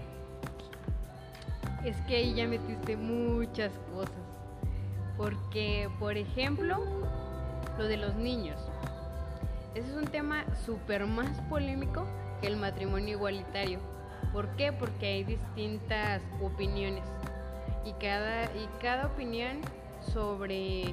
[1.84, 4.16] Es que ahí ya metiste muchas cosas.
[5.16, 6.78] Porque, por ejemplo,
[7.78, 8.60] lo de los niños.
[9.74, 12.06] Ese es un tema súper más polémico
[12.42, 13.80] que el matrimonio igualitario.
[14.34, 14.72] ¿Por qué?
[14.74, 17.04] Porque hay distintas opiniones
[17.86, 19.62] y cada, y cada opinión
[20.14, 20.84] sobre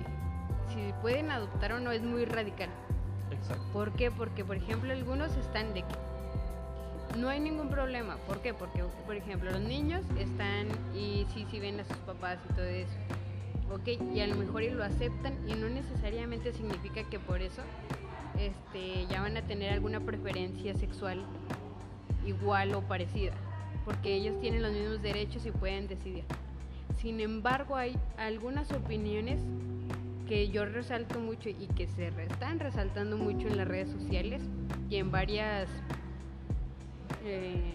[0.69, 2.71] si pueden adoptar o no es muy radical.
[3.45, 3.65] Exacto.
[3.73, 4.11] ¿Por qué?
[4.11, 5.85] Porque, por ejemplo, algunos están de
[7.19, 8.17] no hay ningún problema.
[8.27, 8.55] ¿Por qué?
[8.55, 12.65] Porque, por ejemplo, los niños están y sí, sí ven a sus papás y todo
[12.65, 12.93] eso.
[13.71, 17.63] Ok, y a lo mejor y lo aceptan y no necesariamente significa que por eso
[18.39, 21.25] este, ya van a tener alguna preferencia sexual
[22.27, 23.33] igual o parecida,
[23.85, 26.25] porque ellos tienen los mismos derechos y pueden decidir.
[26.99, 29.41] Sin embargo, hay algunas opiniones
[30.27, 34.43] que yo resalto mucho y que se están resaltando mucho en las redes sociales
[34.89, 35.69] y en varias
[37.25, 37.75] eh,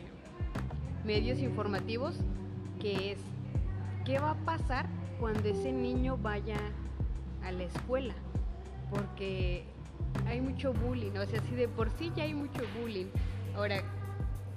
[1.05, 2.15] medios informativos,
[2.79, 3.19] que es
[4.05, 4.87] ¿qué va a pasar
[5.19, 6.57] cuando ese niño vaya
[7.43, 8.13] a la escuela?
[8.89, 9.63] porque
[10.27, 13.07] hay mucho bullying, o sea, si de por sí ya hay mucho bullying,
[13.55, 13.81] ahora,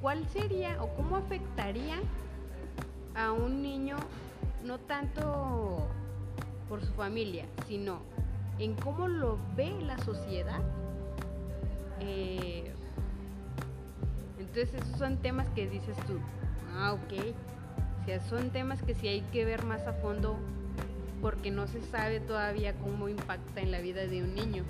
[0.01, 1.97] ¿cuál sería o cómo afectaría
[3.15, 3.97] a un niño
[4.65, 5.89] no tanto
[6.73, 8.01] por su familia, sino
[8.59, 10.63] en cómo lo ve la sociedad?
[12.01, 12.73] Eh,
[14.39, 16.19] entonces esos son temas que dices tú,
[16.75, 17.13] ah, ok,
[18.01, 20.39] o sea, son temas que sí hay que ver más a fondo
[21.21, 24.65] porque no se sabe todavía cómo impacta en la vida de un niño.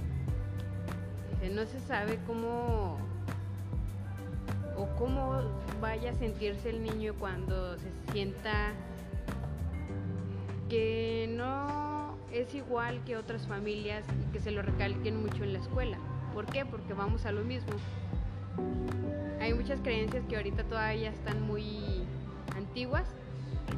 [1.55, 2.97] no se sabe cómo
[4.77, 5.41] o cómo
[5.81, 8.73] vaya a sentirse el niño cuando se sienta
[10.69, 11.92] que no
[12.33, 15.99] es igual que otras familias y que se lo recalquen mucho en la escuela.
[16.33, 16.65] ¿Por qué?
[16.65, 17.73] Porque vamos a lo mismo.
[19.41, 22.05] Hay muchas creencias que ahorita todavía están muy
[22.57, 23.07] antiguas.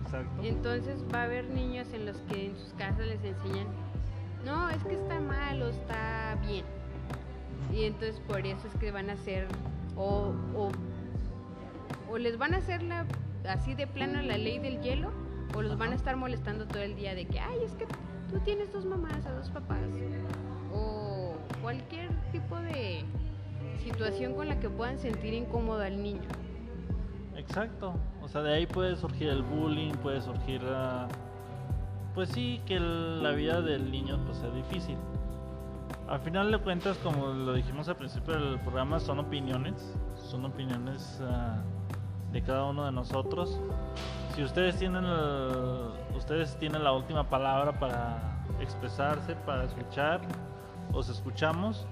[0.05, 0.43] Exacto.
[0.43, 3.67] Entonces va a haber niños en los que en sus casas les enseñan,
[4.45, 6.65] no, es que está mal o está bien.
[7.73, 9.49] Y entonces por eso es que van a hacer,
[9.97, 10.71] o, o,
[12.11, 13.07] o les van a hacer la,
[13.49, 15.11] así de plano la ley del hielo,
[15.57, 17.87] o los van a estar molestando todo el día de que, ay, es que
[18.35, 19.79] tú tienes dos mamás, a dos papás.
[20.73, 23.05] O cualquier tipo de
[23.79, 26.29] situación con la que puedan sentir incómodo al niño.
[27.37, 31.07] Exacto, o sea, de ahí puede surgir el bullying, puede surgir, uh,
[32.15, 34.97] pues sí, que la vida del niño pues sea difícil.
[36.09, 41.21] Al final de cuentas, como lo dijimos al principio del programa, son opiniones, son opiniones
[41.23, 43.61] uh, de cada uno de nosotros.
[44.35, 45.05] Si ustedes tienen,
[46.25, 48.17] ustedes tienen la última palabra para
[48.59, 50.23] expresarse, para escuchar,
[50.95, 51.87] os escuchamos.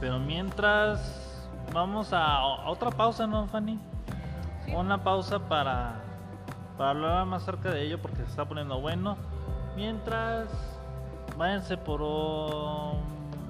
[0.00, 3.78] Pero mientras vamos a, otra pausa, ¿no, Fanny?
[4.74, 6.00] Una pausa para,
[6.76, 9.16] para hablar más cerca de ello porque se está poniendo bueno.
[9.76, 10.48] Mientras,
[11.38, 12.00] váyanse por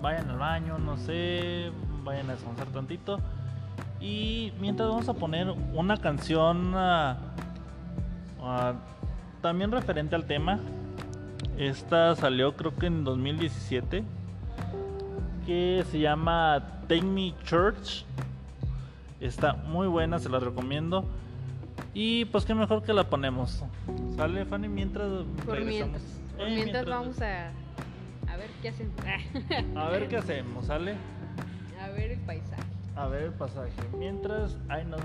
[0.03, 1.73] vayan al baño, no sé,
[2.05, 3.19] vayan a descansar tantito.
[3.99, 7.17] Y mientras vamos a poner una canción ah,
[8.43, 8.75] ah,
[9.43, 10.59] también referente al tema.
[11.59, 14.05] Esta salió creo que en 2017
[15.45, 18.05] que se llama Take Me Church.
[19.21, 21.05] Está muy buena, se la recomiendo.
[21.95, 23.63] Y pues qué mejor que la ponemos.
[24.17, 24.69] ¿Sale, Fanny?
[24.69, 25.09] Mientras
[25.45, 26.03] Por mientras,
[26.39, 27.49] eh, mientras, vamos a,
[28.29, 28.95] a ver qué hacemos.
[29.77, 30.95] a ver qué hacemos, ¿sale?
[31.81, 32.63] A ver el paisaje.
[32.97, 33.73] A ver el pasaje.
[33.99, 34.97] Mientras, ahí, no,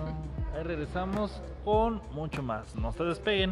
[0.56, 2.76] ahí regresamos con mucho más.
[2.76, 3.52] No se despeguen.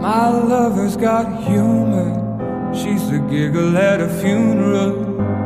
[0.00, 2.74] My lover's got humor.
[2.74, 4.96] She's the giggle at a funeral.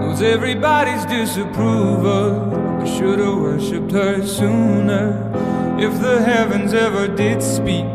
[0.00, 2.54] Knows everybody's disapproval.
[2.80, 5.32] I should've worshipped her sooner.
[5.78, 7.86] If the heavens ever did speak,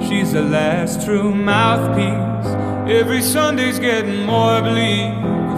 [0.00, 2.54] she's the last true mouthpiece.
[2.88, 5.35] Every Sunday's getting more bleak.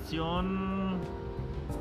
[0.00, 0.98] canción,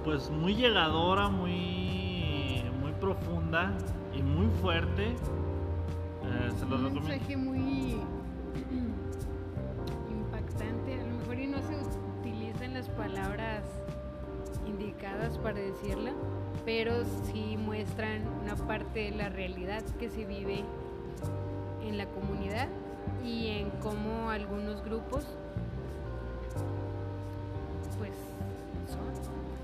[0.03, 3.71] pues muy llegadora, muy, muy profunda
[4.13, 7.59] y muy fuerte, eh, se los Un mensaje muy
[10.09, 10.99] impactante.
[10.99, 11.77] A lo mejor y no se
[12.19, 13.63] utilizan las palabras
[14.67, 16.11] indicadas para decirla,
[16.65, 20.63] pero sí muestran una parte de la realidad que se vive
[21.81, 22.67] en la comunidad
[23.23, 25.25] y en cómo algunos grupos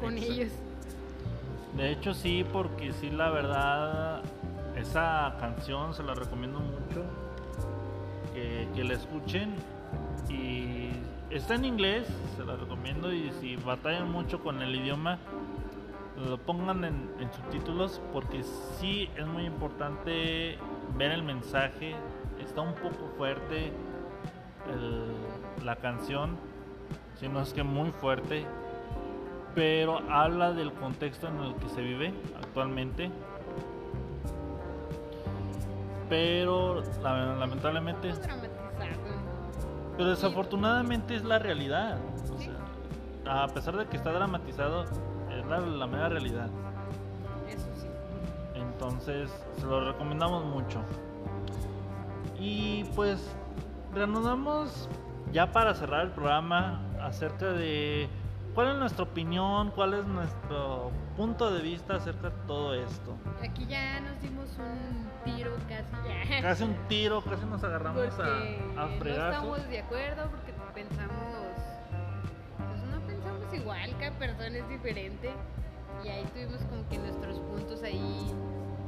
[0.06, 0.52] con ellos.
[1.76, 4.22] De hecho sí, porque sí la verdad
[4.76, 7.04] esa canción se la recomiendo mucho
[8.34, 9.56] que, que la escuchen
[10.30, 10.90] y
[11.30, 15.20] está en inglés, se la recomiendo y si batallan mucho con el idioma
[16.18, 18.44] lo pongan en, subtítulos porque
[18.80, 20.58] sí es muy importante
[20.98, 21.96] ver el mensaje.
[22.40, 23.72] Está un poco fuerte
[25.64, 26.38] la canción,
[27.20, 28.46] si no es que muy fuerte,
[29.56, 33.10] pero habla del contexto en el que se vive actualmente.
[36.10, 38.14] Pero lamentablemente...
[39.98, 41.98] Pero desafortunadamente es la realidad.
[43.26, 44.86] a pesar de que está dramatizado,
[45.48, 46.50] la, mera realidad.
[47.48, 47.88] Eso sí.
[48.56, 50.82] Entonces, se lo recomendamos mucho.
[52.38, 53.34] Y pues,
[53.94, 54.90] reanudamos
[55.32, 58.10] ya para cerrar el programa acerca de
[58.56, 63.16] cuál es nuestra opinión, cuál es nuestro punto de vista acerca de todo esto.
[63.44, 66.42] Aquí ya nos dimos un tiro casi ya.
[66.42, 69.34] Casi un tiro, casi nos agarramos a, a fregar.
[69.34, 71.16] No estamos de acuerdo porque pensamos
[73.54, 75.30] igual, cada persona es diferente.
[76.04, 78.32] Y ahí tuvimos como que nuestros puntos ahí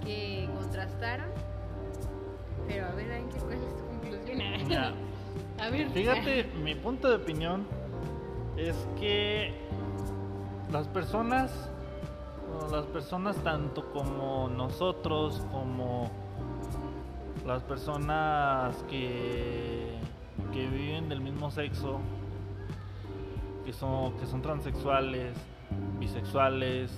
[0.03, 1.29] que contrastaron.
[2.67, 4.41] Pero a ver, ¿cuál es tu conclusión?
[5.59, 5.89] a ver.
[5.89, 7.65] Fíjate, mi punto de opinión
[8.57, 9.53] es que
[10.71, 11.69] las personas,
[12.71, 16.09] las personas tanto como nosotros, como
[17.45, 19.97] las personas que,
[20.51, 21.99] que viven del mismo sexo,
[23.65, 25.33] que son, que son transexuales,
[25.99, 26.91] bisexuales,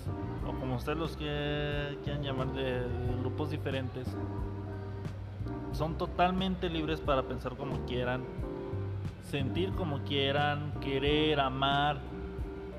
[0.47, 2.81] o como ustedes los quieran llamar de,
[3.19, 4.07] grupos diferentes,
[5.71, 8.23] son totalmente libres para pensar como quieran,
[9.29, 11.97] sentir como quieran, querer, amar,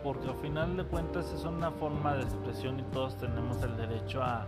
[0.02, 4.22] porque al final de cuentas es una forma de expresión y todos tenemos el derecho
[4.22, 4.46] a,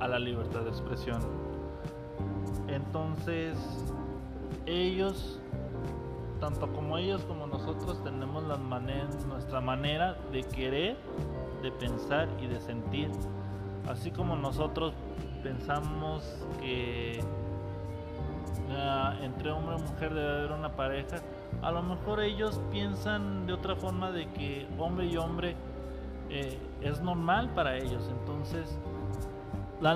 [0.00, 1.20] a la libertad de expresión.
[2.68, 3.56] Entonces,
[4.66, 5.40] ellos
[6.42, 8.56] tanto como ellos como nosotros tenemos la
[9.28, 10.96] nuestra manera de querer,
[11.62, 13.08] de pensar y de sentir.
[13.88, 14.92] Así como nosotros
[15.44, 17.20] pensamos que
[19.22, 21.16] entre hombre y mujer debe haber una pareja,
[21.62, 25.56] a lo mejor ellos piensan de otra forma de que hombre y hombre
[26.30, 28.08] eh, es normal para ellos.
[28.20, 28.78] Entonces,
[29.80, 29.94] la,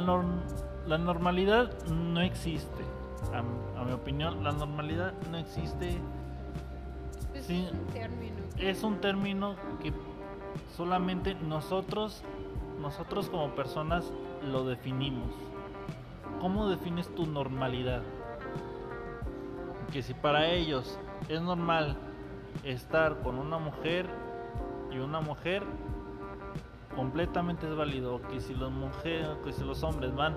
[0.86, 2.84] la normalidad no existe.
[3.32, 5.98] a mi opinión, la normalidad no existe
[7.36, 8.36] es un término.
[8.58, 9.92] Es un término que
[10.76, 12.22] solamente nosotros,
[12.80, 14.10] nosotros como personas
[14.50, 15.28] lo definimos.
[16.40, 18.02] ¿Cómo defines tu normalidad?
[19.92, 21.96] Que si para ellos es normal
[22.64, 24.06] estar con una mujer
[24.90, 25.62] y una mujer,
[26.94, 28.20] completamente es válido.
[28.28, 30.34] Que si los mujeres, que si los hombres van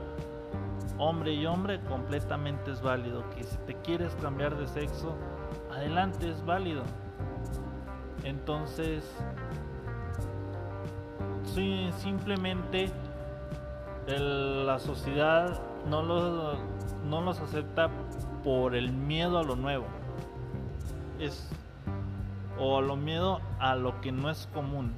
[0.97, 3.27] hombre y hombre, completamente es válido.
[3.31, 5.15] Que si te quieres cambiar de sexo,
[5.71, 6.83] adelante es válido.
[8.23, 9.03] Entonces,
[11.43, 12.91] sí, simplemente
[14.07, 16.57] la sociedad no los,
[17.05, 17.89] no los acepta
[18.43, 19.85] por el miedo a lo nuevo.
[21.19, 21.49] Es
[22.57, 24.93] o a lo miedo a lo que no es común.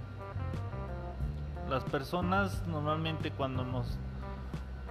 [1.70, 3.98] Las personas normalmente cuando nos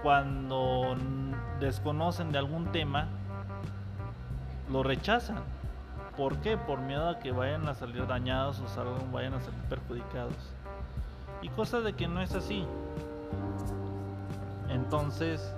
[0.01, 0.95] cuando
[1.59, 3.07] desconocen de algún tema
[4.71, 5.43] lo rechazan
[6.17, 6.57] ¿Por qué?
[6.57, 10.35] Por miedo a que vayan a salir dañados o salgan, vayan a salir perjudicados.
[11.41, 12.65] Y cosa de que no es así.
[14.69, 15.55] Entonces,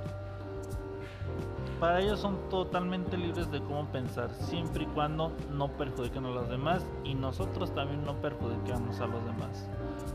[1.84, 6.48] para ellos son totalmente libres de cómo pensar, siempre y cuando no perjudiquen a los
[6.48, 9.68] demás y nosotros también no perjudicamos a los demás.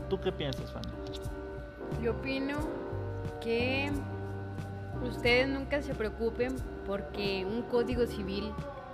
[0.09, 0.87] ¿Tú qué piensas, Fanny?
[2.01, 2.57] Yo opino
[3.39, 3.91] que
[5.07, 6.55] ustedes nunca se preocupen
[6.87, 8.51] porque un código civil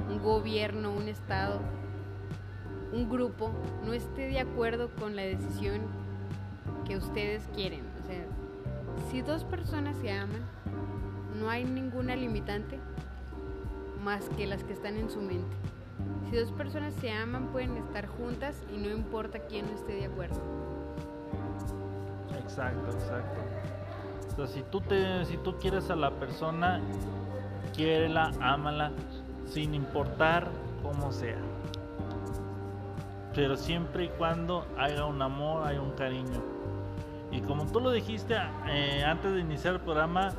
[0.10, 1.62] un gobierno, un Estado,
[2.92, 3.52] un grupo
[3.86, 5.80] no esté de acuerdo con la decisión
[6.86, 7.86] que ustedes quieren.
[8.04, 8.26] O sea,
[9.10, 10.42] si dos personas se aman,
[11.40, 12.80] no hay ninguna limitante
[14.04, 15.56] más que las que están en su mente.
[16.30, 20.06] Si dos personas se aman, pueden estar juntas y no importa quién no esté de
[20.06, 20.40] acuerdo.
[22.40, 24.48] Exacto, exacto.
[24.48, 26.82] Si tú, te, si tú quieres a la persona,
[27.74, 28.92] quiérela, ámala,
[29.46, 30.48] sin importar
[30.84, 31.38] cómo sea.
[33.34, 36.44] Pero siempre y cuando haya un amor, haya un cariño.
[37.32, 38.36] Y como tú lo dijiste
[38.68, 40.34] eh, antes de iniciar el programa,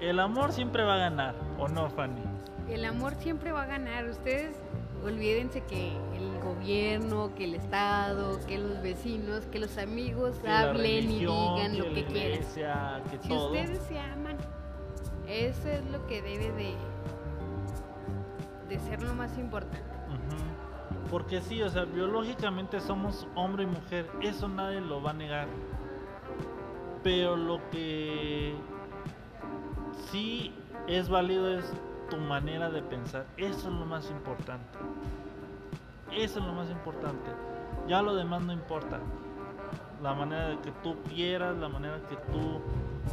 [0.00, 2.22] el amor siempre va a ganar, ¿o no, Fanny?
[2.68, 4.06] El amor siempre va a ganar.
[4.06, 4.56] Ustedes
[5.04, 11.20] olvídense que el gobierno, que el Estado, que los vecinos, que los amigos hablen y
[11.20, 12.42] digan lo que quieran.
[13.22, 14.36] si ustedes se aman,
[15.26, 16.74] eso es lo que debe de,
[18.68, 19.90] de ser lo más importante.
[21.10, 25.48] Porque sí, o sea, biológicamente somos hombre y mujer, eso nadie lo va a negar.
[27.02, 28.54] Pero lo que
[30.10, 30.52] sí
[30.86, 31.72] es válido es
[32.10, 33.26] tu manera de pensar.
[33.36, 34.78] Eso es lo más importante.
[36.12, 37.30] Eso es lo más importante.
[37.86, 38.98] Ya lo demás no importa.
[40.02, 42.60] La manera de que tú quieras, la manera que tú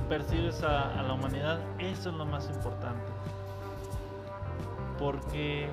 [0.09, 3.11] percibes a, la humanidad, eso es lo más importante.
[4.97, 5.69] Porque,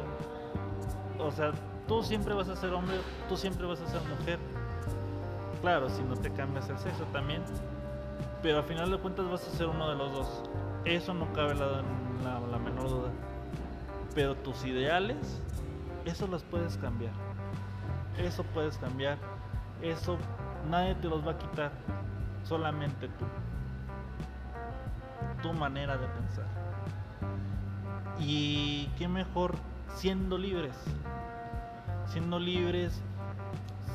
[1.18, 1.52] o sea,
[1.88, 2.96] tú siempre vas a ser hombre,
[3.28, 4.38] tú siempre vas a ser mujer.
[5.62, 7.42] Claro, si no te cambias el sexo también.
[8.42, 10.42] Pero al final de cuentas vas a ser uno de los dos.
[10.84, 13.10] Eso no cabe la, menor duda.
[14.14, 15.40] Pero tus ideales,
[16.04, 17.12] eso los puedes cambiar.
[18.18, 19.18] Eso puedes cambiar.
[19.82, 20.18] Eso
[20.70, 21.72] nadie te los va a quitar.
[22.44, 23.24] Solamente tú.
[25.42, 26.46] Tu manera de pensar.
[28.20, 29.54] Y qué mejor
[29.94, 30.76] siendo libres.
[32.06, 33.02] Siendo libres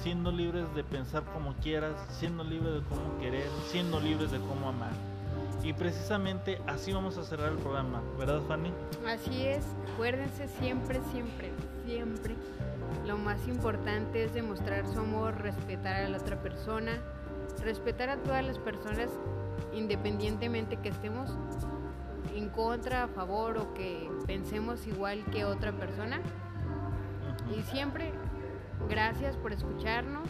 [0.02, 4.70] siendo libres de pensar como quieras, siendo libres de cómo querer, siendo libres de cómo
[4.70, 4.92] amar.
[5.64, 8.72] Y precisamente así vamos a cerrar el programa, ¿verdad Fanny?
[9.06, 11.52] Así es, acuérdense siempre, siempre,
[11.86, 12.36] siempre.
[13.06, 16.94] Lo más importante es demostrar su amor, respetar a la otra persona,
[17.62, 19.10] respetar a todas las personas
[19.74, 21.30] independientemente que estemos
[22.36, 26.22] en contra, a favor o que pensemos igual que otra persona.
[27.56, 28.12] Y siempre,
[28.88, 30.30] gracias por escucharnos.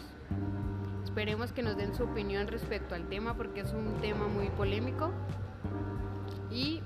[1.10, 5.10] Esperemos que nos den su opinión respecto al tema porque es un tema muy polémico.
[6.52, 6.82] Y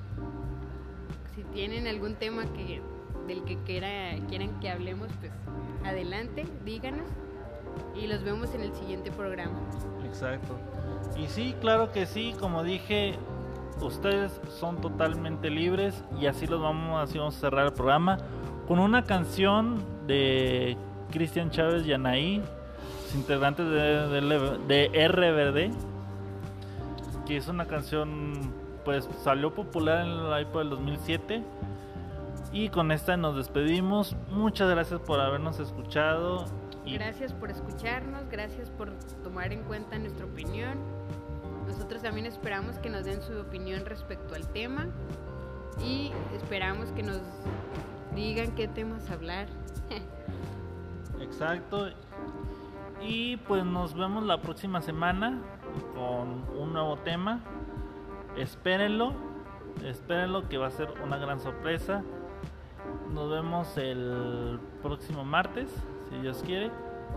[1.34, 2.80] si tienen algún tema que
[3.26, 5.30] del que quiera, quieran que hablemos, pues
[5.84, 7.06] adelante, díganos
[7.94, 9.60] y los vemos en el siguiente programa.
[10.06, 10.56] Exacto.
[11.18, 13.18] Y sí, claro que sí, como dije,
[13.82, 18.16] ustedes son totalmente libres y así los vamos, así vamos a cerrar el programa
[18.66, 20.78] con una canción de
[21.12, 22.42] Cristian Chávez y Anaí
[23.14, 25.74] integrantes de, de, RBD,
[27.26, 28.52] que es una canción,
[28.84, 31.42] pues salió popular en la época del 2007.
[32.52, 34.16] Y con esta nos despedimos.
[34.30, 36.46] Muchas gracias por habernos escuchado.
[36.86, 38.92] Gracias por escucharnos, gracias por
[39.22, 40.78] tomar en cuenta nuestra opinión.
[41.66, 44.86] Nosotros también esperamos que nos den su opinión respecto al tema
[45.82, 47.20] y esperamos que nos
[48.14, 49.48] digan qué temas hablar.
[51.20, 51.88] Exacto.
[53.00, 55.38] Y pues nos vemos la próxima semana
[55.94, 57.40] con un nuevo tema.
[58.36, 59.12] Espérenlo,
[59.84, 62.02] espérenlo que va a ser una gran sorpresa.
[63.12, 65.68] Nos vemos el próximo martes,
[66.10, 66.70] si Dios quiere.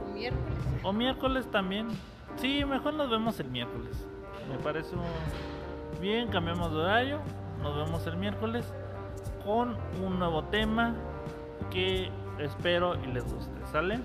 [0.03, 0.81] O miércoles.
[0.83, 1.87] O miércoles también.
[2.35, 4.05] Sí, mejor nos vemos el miércoles.
[4.49, 4.95] Me parece
[6.01, 7.19] bien, cambiamos de horario.
[7.61, 8.71] Nos vemos el miércoles
[9.43, 10.93] con un nuevo tema
[11.71, 13.65] que espero y les guste.
[13.71, 13.99] ¿Sale?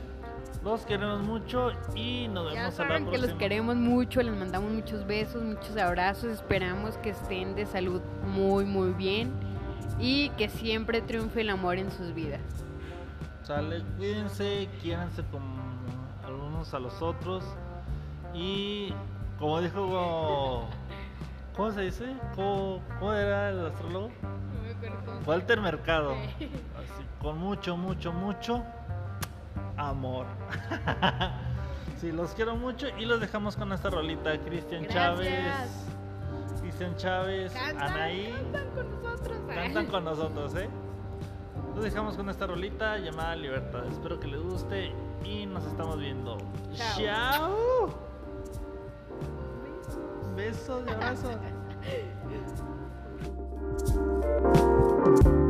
[0.64, 5.04] Los queremos mucho y nos vemos ya saben que los queremos mucho, les mandamos muchos
[5.06, 6.30] besos, muchos abrazos.
[6.32, 9.32] Esperamos que estén de salud muy, muy bien
[9.98, 12.40] y que siempre triunfe el amor en sus vidas.
[13.42, 15.60] Sale, cuídense, quiéranse como
[16.24, 17.44] algunos a los otros
[18.32, 18.94] y
[19.38, 20.68] como dijo
[21.56, 22.16] ¿Cómo se dice?
[22.34, 24.10] ¿Cómo, era el astrólogo?
[25.26, 26.12] Walter Mercado.
[26.12, 26.48] Así,
[27.20, 28.64] con mucho, mucho, mucho
[29.88, 30.26] amor.
[32.00, 34.38] sí, los quiero mucho y los dejamos con esta rolita.
[34.38, 35.86] Cristian Chávez.
[36.60, 38.32] Cristian Chávez, Anaí.
[38.52, 39.38] Cantan con nosotros.
[39.38, 39.54] ¿eh?
[39.54, 40.68] Cantan con nosotros, ¿eh?
[41.74, 43.86] Los dejamos con esta rolita llamada Libertad.
[43.86, 44.92] Espero que les guste
[45.24, 46.38] y nos estamos viendo.
[46.96, 47.88] Chao.
[50.36, 51.36] Besos y abrazos.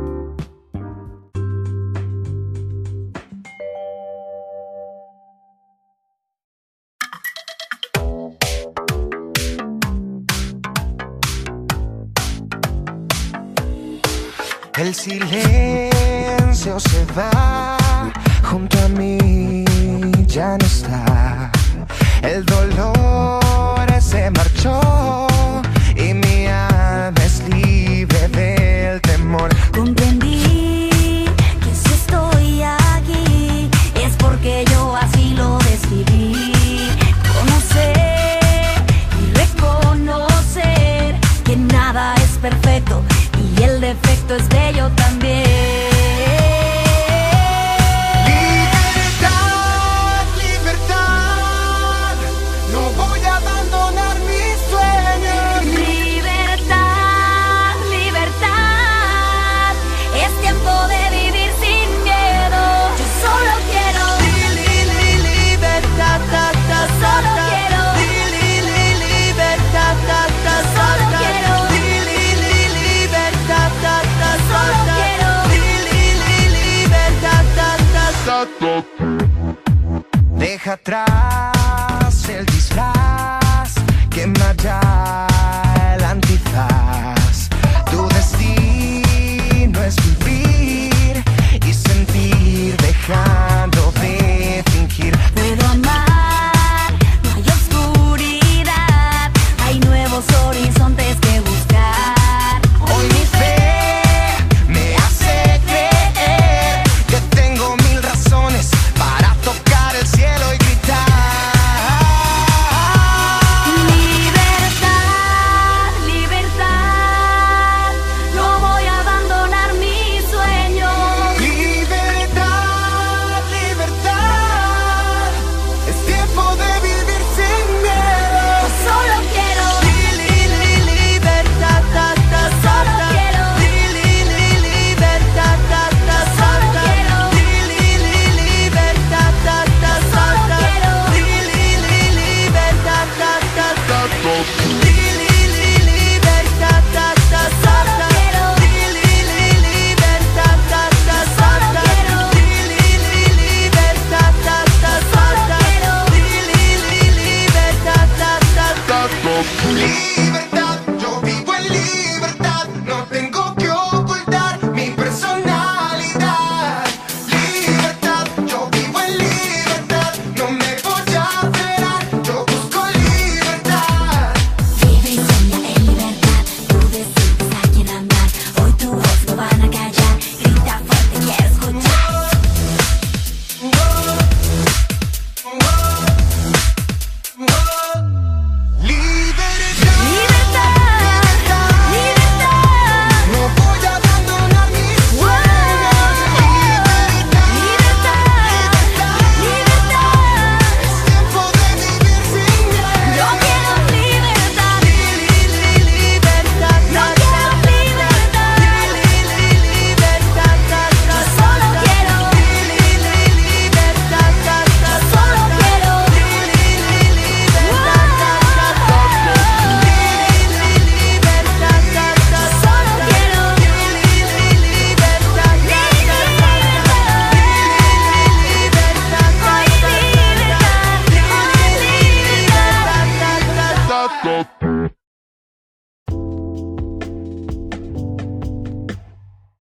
[14.77, 17.77] El silencio se va
[18.41, 19.63] junto a mí,
[20.25, 21.51] ya no está.
[22.23, 25.27] El dolor se marchó
[25.95, 29.49] y mi alma es libre del temor.
[44.35, 45.92] es bello también.